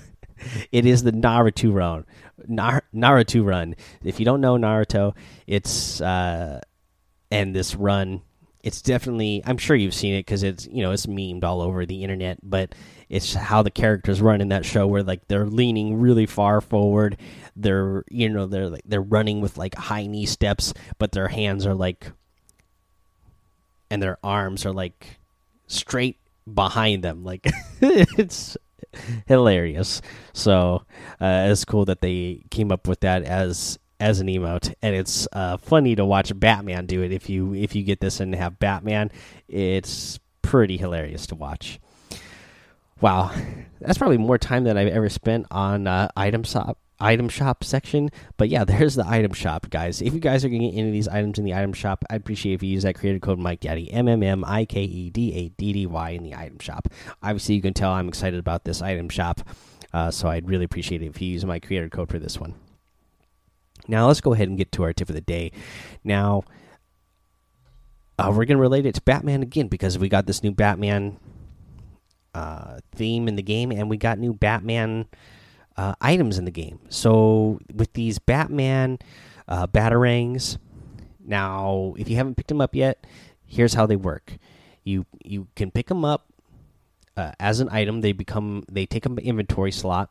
it 0.71 0.85
is 0.85 1.03
the 1.03 1.11
Naruto 1.11 1.73
run. 1.73 2.05
Nar 2.47 2.83
Naruto 2.93 3.45
run. 3.45 3.75
If 4.03 4.19
you 4.19 4.25
don't 4.25 4.41
know 4.41 4.57
Naruto, 4.57 5.15
it's 5.45 6.01
uh, 6.01 6.61
and 7.31 7.55
this 7.55 7.75
run, 7.75 8.21
it's 8.63 8.81
definitely. 8.81 9.41
I'm 9.45 9.57
sure 9.57 9.75
you've 9.75 9.93
seen 9.93 10.15
it 10.15 10.25
because 10.25 10.43
it's 10.43 10.67
you 10.67 10.81
know 10.81 10.91
it's 10.91 11.05
memed 11.05 11.43
all 11.43 11.61
over 11.61 11.85
the 11.85 12.03
internet, 12.03 12.39
but 12.43 12.73
it's 13.09 13.33
how 13.33 13.61
the 13.61 13.71
characters 13.71 14.21
run 14.21 14.41
in 14.41 14.49
that 14.49 14.65
show 14.65 14.85
where 14.85 15.03
like 15.03 15.27
they're 15.27 15.45
leaning 15.45 15.99
really 15.99 16.25
far 16.25 16.61
forward 16.61 17.17
they're 17.55 18.03
you 18.09 18.29
know 18.29 18.45
they're 18.45 18.69
like 18.69 18.83
they're 18.85 19.01
running 19.01 19.41
with 19.41 19.57
like 19.57 19.75
high 19.75 20.05
knee 20.05 20.25
steps 20.25 20.73
but 20.97 21.11
their 21.11 21.27
hands 21.27 21.65
are 21.65 21.73
like 21.73 22.11
and 23.89 24.01
their 24.01 24.17
arms 24.23 24.65
are 24.65 24.73
like 24.73 25.19
straight 25.67 26.17
behind 26.51 27.03
them 27.03 27.23
like 27.23 27.45
it's 27.81 28.57
hilarious. 29.27 30.01
So 30.33 30.83
uh, 31.19 31.47
it's 31.49 31.65
cool 31.65 31.85
that 31.85 32.01
they 32.01 32.43
came 32.49 32.71
up 32.71 32.87
with 32.87 33.01
that 33.01 33.23
as 33.23 33.79
as 33.99 34.19
an 34.19 34.27
emote. 34.27 34.73
And 34.81 34.95
it's 34.95 35.27
uh, 35.33 35.57
funny 35.57 35.95
to 35.95 36.05
watch 36.05 36.37
batman 36.39 36.85
do 36.85 37.01
it 37.01 37.11
if 37.11 37.29
you 37.29 37.53
if 37.53 37.75
you 37.75 37.83
get 37.83 37.99
this 37.99 38.19
and 38.19 38.33
have 38.35 38.59
batman. 38.59 39.11
It's 39.47 40.19
pretty 40.41 40.77
hilarious 40.77 41.27
to 41.27 41.35
watch. 41.35 41.79
Wow. 43.01 43.31
That's 43.79 43.97
probably 43.97 44.17
more 44.17 44.37
time 44.37 44.63
than 44.63 44.77
i've 44.77 44.87
ever 44.87 45.09
spent 45.09 45.45
on 45.51 45.87
uh, 45.87 46.09
item 46.15 46.43
shop 46.43 46.79
item 46.99 47.29
shop 47.29 47.63
section. 47.63 48.09
But 48.37 48.49
yeah, 48.49 48.63
there's 48.65 48.95
the 48.95 49.07
item 49.07 49.33
shop, 49.33 49.69
guys. 49.69 50.01
If 50.01 50.13
you 50.13 50.19
guys 50.19 50.43
are 50.43 50.49
getting 50.49 50.73
any 50.73 50.87
of 50.87 50.93
these 50.93 51.07
items 51.07 51.39
in 51.39 51.45
the 51.45 51.53
item 51.53 51.73
shop, 51.73 52.03
I'd 52.09 52.21
appreciate 52.21 52.53
if 52.53 52.63
you 52.63 52.69
use 52.69 52.83
that 52.83 52.95
creator 52.95 53.19
code 53.19 53.39
Mike 53.39 53.61
Daddy 53.61 53.91
M 53.91 54.07
M 54.07 54.23
M 54.23 54.43
I 54.45 54.65
K 54.65 54.81
E 54.83 55.09
D 55.09 55.33
A 55.33 55.49
D 55.49 55.73
D 55.73 55.85
Y 55.85 56.09
in 56.11 56.23
the 56.23 56.35
item 56.35 56.59
shop. 56.59 56.87
Obviously, 57.21 57.55
you 57.55 57.61
can 57.61 57.73
tell 57.73 57.91
I'm 57.91 58.07
excited 58.07 58.39
about 58.39 58.65
this 58.65 58.81
item 58.81 59.09
shop, 59.09 59.41
uh, 59.93 60.11
so 60.11 60.27
I'd 60.27 60.49
really 60.49 60.65
appreciate 60.65 61.01
it 61.01 61.07
if 61.07 61.21
you 61.21 61.29
use 61.29 61.45
my 61.45 61.59
creator 61.59 61.89
code 61.89 62.09
for 62.09 62.19
this 62.19 62.39
one. 62.39 62.55
Now 63.87 64.07
let's 64.07 64.21
go 64.21 64.33
ahead 64.33 64.49
and 64.49 64.57
get 64.57 64.71
to 64.73 64.83
our 64.83 64.93
tip 64.93 65.09
of 65.09 65.15
the 65.15 65.21
day. 65.21 65.51
Now 66.03 66.43
uh, 68.19 68.33
we're 68.35 68.45
gonna 68.45 68.59
relate 68.59 68.85
it 68.85 68.95
to 68.95 69.01
Batman 69.01 69.43
again 69.43 69.67
because 69.67 69.97
we 69.97 70.09
got 70.09 70.25
this 70.25 70.43
new 70.43 70.51
Batman 70.51 71.17
uh, 72.33 72.79
theme 72.93 73.27
in 73.27 73.35
the 73.35 73.43
game, 73.43 73.71
and 73.71 73.89
we 73.89 73.97
got 73.97 74.19
new 74.19 74.33
Batman 74.33 75.05
uh, 75.77 75.95
items 76.01 76.37
in 76.37 76.45
the 76.45 76.51
game. 76.51 76.79
So 76.89 77.59
with 77.73 77.93
these 77.93 78.19
Batman 78.19 78.99
uh, 79.47 79.67
batarangs, 79.67 80.57
now 81.23 81.93
if 81.97 82.09
you 82.09 82.15
haven't 82.15 82.35
picked 82.35 82.49
them 82.49 82.61
up 82.61 82.75
yet, 82.75 83.05
here's 83.45 83.75
how 83.75 83.85
they 83.85 83.95
work. 83.95 84.37
You 84.83 85.05
you 85.23 85.47
can 85.55 85.71
pick 85.71 85.87
them 85.87 86.03
up 86.03 86.25
uh, 87.15 87.33
as 87.39 87.59
an 87.59 87.69
item. 87.71 88.01
They 88.01 88.11
become 88.11 88.63
they 88.69 88.85
take 88.85 89.05
an 89.05 89.17
inventory 89.19 89.71
slot. 89.71 90.09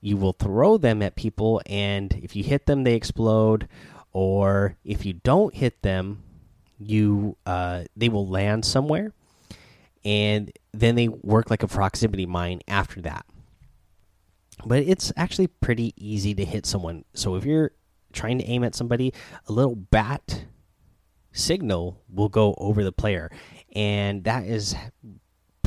You 0.00 0.16
will 0.16 0.32
throw 0.32 0.76
them 0.78 1.02
at 1.02 1.16
people, 1.16 1.60
and 1.66 2.12
if 2.22 2.36
you 2.36 2.44
hit 2.44 2.66
them, 2.66 2.84
they 2.84 2.94
explode. 2.94 3.68
Or 4.12 4.76
if 4.84 5.04
you 5.04 5.12
don't 5.12 5.54
hit 5.54 5.82
them, 5.82 6.22
you 6.78 7.36
uh, 7.44 7.84
they 7.96 8.08
will 8.08 8.26
land 8.26 8.64
somewhere, 8.64 9.12
and 10.04 10.50
then 10.72 10.94
they 10.94 11.08
work 11.08 11.50
like 11.50 11.62
a 11.62 11.68
proximity 11.68 12.24
mine 12.24 12.60
after 12.66 13.00
that 13.02 13.26
but 14.66 14.82
it's 14.82 15.12
actually 15.16 15.46
pretty 15.46 15.94
easy 15.96 16.34
to 16.34 16.44
hit 16.44 16.66
someone. 16.66 17.04
So 17.14 17.34
if 17.36 17.44
you're 17.44 17.72
trying 18.12 18.38
to 18.38 18.44
aim 18.44 18.64
at 18.64 18.74
somebody, 18.74 19.12
a 19.46 19.52
little 19.52 19.76
bat 19.76 20.44
signal 21.32 22.02
will 22.08 22.28
go 22.28 22.54
over 22.58 22.82
the 22.82 22.92
player, 22.92 23.30
and 23.74 24.24
that 24.24 24.44
is 24.44 24.74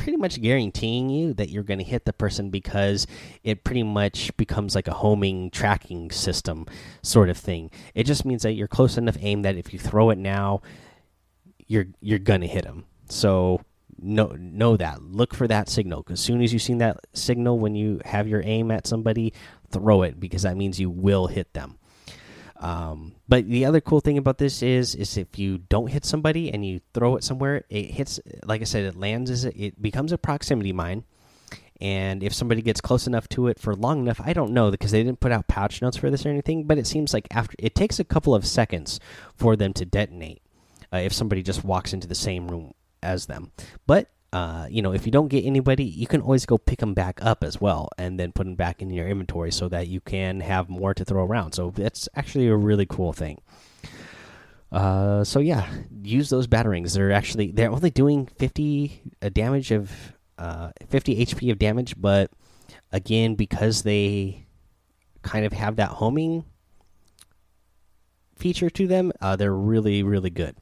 pretty 0.02 0.16
much 0.16 0.40
guaranteeing 0.42 1.08
you 1.08 1.32
that 1.32 1.48
you're 1.48 1.62
going 1.62 1.78
to 1.78 1.84
hit 1.84 2.04
the 2.04 2.12
person 2.12 2.50
because 2.50 3.06
it 3.44 3.62
pretty 3.62 3.84
much 3.84 4.36
becomes 4.36 4.74
like 4.74 4.88
a 4.88 4.92
homing 4.92 5.48
tracking 5.48 6.10
system 6.10 6.66
sort 7.02 7.28
of 7.28 7.38
thing. 7.38 7.70
It 7.94 8.02
just 8.02 8.24
means 8.24 8.42
that 8.42 8.54
you're 8.54 8.66
close 8.66 8.98
enough 8.98 9.16
aim 9.20 9.42
that 9.42 9.56
if 9.56 9.72
you 9.72 9.78
throw 9.78 10.10
it 10.10 10.18
now, 10.18 10.62
you're 11.68 11.86
you're 12.00 12.18
going 12.18 12.40
to 12.40 12.48
hit 12.48 12.64
them. 12.64 12.84
So 13.08 13.60
know 14.02 14.34
know 14.38 14.76
that. 14.76 15.02
Look 15.02 15.34
for 15.34 15.46
that 15.48 15.68
signal. 15.68 16.04
As 16.10 16.20
soon 16.20 16.42
as 16.42 16.52
you 16.52 16.58
see 16.58 16.74
that 16.74 16.98
signal 17.12 17.58
when 17.58 17.74
you 17.74 18.00
have 18.04 18.28
your 18.28 18.42
aim 18.44 18.70
at 18.70 18.86
somebody 18.86 19.32
throw 19.70 20.02
it 20.02 20.20
because 20.20 20.42
that 20.42 20.56
means 20.56 20.80
you 20.80 20.90
will 20.90 21.26
hit 21.26 21.52
them. 21.54 21.78
Um, 22.62 23.16
but 23.28 23.48
the 23.48 23.64
other 23.64 23.80
cool 23.80 24.00
thing 24.00 24.18
about 24.18 24.38
this 24.38 24.62
is 24.62 24.94
is 24.94 25.16
if 25.16 25.36
you 25.36 25.58
don't 25.58 25.88
hit 25.88 26.04
somebody 26.04 26.52
and 26.52 26.64
you 26.64 26.80
throw 26.94 27.16
it 27.16 27.24
somewhere 27.24 27.64
it 27.68 27.90
hits 27.90 28.20
like 28.44 28.60
i 28.60 28.64
said 28.64 28.84
it 28.84 28.94
lands 28.94 29.32
as 29.32 29.44
it 29.44 29.82
becomes 29.82 30.12
a 30.12 30.18
proximity 30.18 30.72
mine. 30.72 31.04
And 31.80 32.22
if 32.22 32.32
somebody 32.32 32.62
gets 32.62 32.80
close 32.80 33.08
enough 33.08 33.28
to 33.30 33.48
it 33.48 33.58
for 33.58 33.74
long 33.74 34.02
enough 34.02 34.20
i 34.24 34.32
don't 34.32 34.52
know 34.52 34.70
because 34.70 34.92
they 34.92 35.02
didn't 35.02 35.18
put 35.18 35.32
out 35.32 35.48
patch 35.48 35.82
notes 35.82 35.96
for 35.96 36.08
this 36.08 36.24
or 36.24 36.28
anything 36.28 36.64
but 36.64 36.78
it 36.78 36.86
seems 36.86 37.12
like 37.12 37.26
after 37.32 37.56
it 37.58 37.74
takes 37.74 37.98
a 37.98 38.04
couple 38.04 38.32
of 38.32 38.46
seconds 38.46 39.00
for 39.34 39.56
them 39.56 39.72
to 39.72 39.84
detonate 39.84 40.40
uh, 40.92 40.98
if 40.98 41.12
somebody 41.12 41.42
just 41.42 41.64
walks 41.64 41.92
into 41.92 42.06
the 42.06 42.14
same 42.14 42.46
room 42.46 42.72
as 43.02 43.26
them. 43.26 43.52
But 43.86 44.08
uh, 44.32 44.66
you 44.70 44.80
know, 44.80 44.92
if 44.92 45.04
you 45.04 45.12
don't 45.12 45.28
get 45.28 45.44
anybody, 45.44 45.84
you 45.84 46.06
can 46.06 46.22
always 46.22 46.46
go 46.46 46.56
pick 46.56 46.78
them 46.78 46.94
back 46.94 47.18
up 47.22 47.44
as 47.44 47.60
well, 47.60 47.90
and 47.98 48.18
then 48.18 48.32
put 48.32 48.44
them 48.44 48.54
back 48.54 48.80
in 48.80 48.88
your 48.90 49.06
inventory 49.06 49.52
so 49.52 49.68
that 49.68 49.88
you 49.88 50.00
can 50.00 50.40
have 50.40 50.70
more 50.70 50.94
to 50.94 51.04
throw 51.04 51.24
around. 51.24 51.52
So 51.52 51.70
that's 51.70 52.08
actually 52.16 52.48
a 52.48 52.56
really 52.56 52.86
cool 52.86 53.12
thing. 53.12 53.42
Uh, 54.70 55.22
so 55.22 55.38
yeah, 55.38 55.70
use 56.02 56.30
those 56.30 56.46
batarangs. 56.46 56.94
They're 56.94 57.12
actually 57.12 57.52
they're 57.52 57.70
only 57.70 57.90
doing 57.90 58.26
fifty 58.38 59.02
uh, 59.20 59.28
damage 59.28 59.70
of 59.70 59.92
uh, 60.38 60.70
fifty 60.88 61.24
HP 61.26 61.52
of 61.52 61.58
damage, 61.58 62.00
but 62.00 62.30
again, 62.90 63.34
because 63.34 63.82
they 63.82 64.46
kind 65.20 65.44
of 65.44 65.52
have 65.52 65.76
that 65.76 65.90
homing 65.90 66.44
feature 68.34 68.70
to 68.70 68.86
them, 68.86 69.12
uh, 69.20 69.36
they're 69.36 69.54
really 69.54 70.02
really 70.02 70.30
good. 70.30 70.56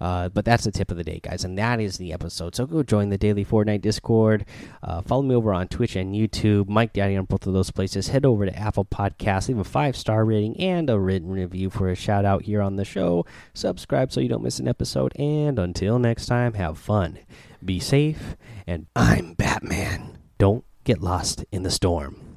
Uh, 0.00 0.28
but 0.28 0.44
that's 0.44 0.64
the 0.64 0.70
tip 0.70 0.90
of 0.90 0.96
the 0.96 1.04
day, 1.04 1.20
guys, 1.22 1.44
and 1.44 1.58
that 1.58 1.80
is 1.80 1.98
the 1.98 2.12
episode. 2.12 2.54
So 2.54 2.66
go 2.66 2.82
join 2.82 3.08
the 3.08 3.18
daily 3.18 3.44
Fortnite 3.44 3.80
Discord. 3.80 4.44
Uh, 4.82 5.02
follow 5.02 5.22
me 5.22 5.34
over 5.34 5.52
on 5.52 5.68
Twitch 5.68 5.96
and 5.96 6.14
YouTube. 6.14 6.68
Mike 6.68 6.92
Daddy 6.92 7.16
on 7.16 7.24
both 7.24 7.46
of 7.46 7.52
those 7.52 7.70
places. 7.70 8.08
Head 8.08 8.24
over 8.24 8.46
to 8.46 8.58
Apple 8.58 8.84
Podcasts, 8.84 9.48
leave 9.48 9.58
a 9.58 9.64
five 9.64 9.96
star 9.96 10.24
rating 10.24 10.58
and 10.58 10.88
a 10.90 10.98
written 10.98 11.30
review 11.30 11.70
for 11.70 11.88
a 11.88 11.94
shout 11.94 12.24
out 12.24 12.42
here 12.42 12.60
on 12.60 12.76
the 12.76 12.84
show. 12.84 13.26
Subscribe 13.52 14.12
so 14.12 14.20
you 14.20 14.28
don't 14.28 14.42
miss 14.42 14.58
an 14.58 14.68
episode. 14.68 15.12
And 15.16 15.58
until 15.58 15.98
next 15.98 16.26
time, 16.26 16.54
have 16.54 16.78
fun, 16.78 17.18
be 17.64 17.80
safe, 17.80 18.36
and 18.66 18.86
I'm 18.94 19.34
Batman. 19.34 20.18
Don't 20.38 20.64
get 20.84 21.00
lost 21.00 21.44
in 21.50 21.62
the 21.62 21.70
storm. 21.70 22.33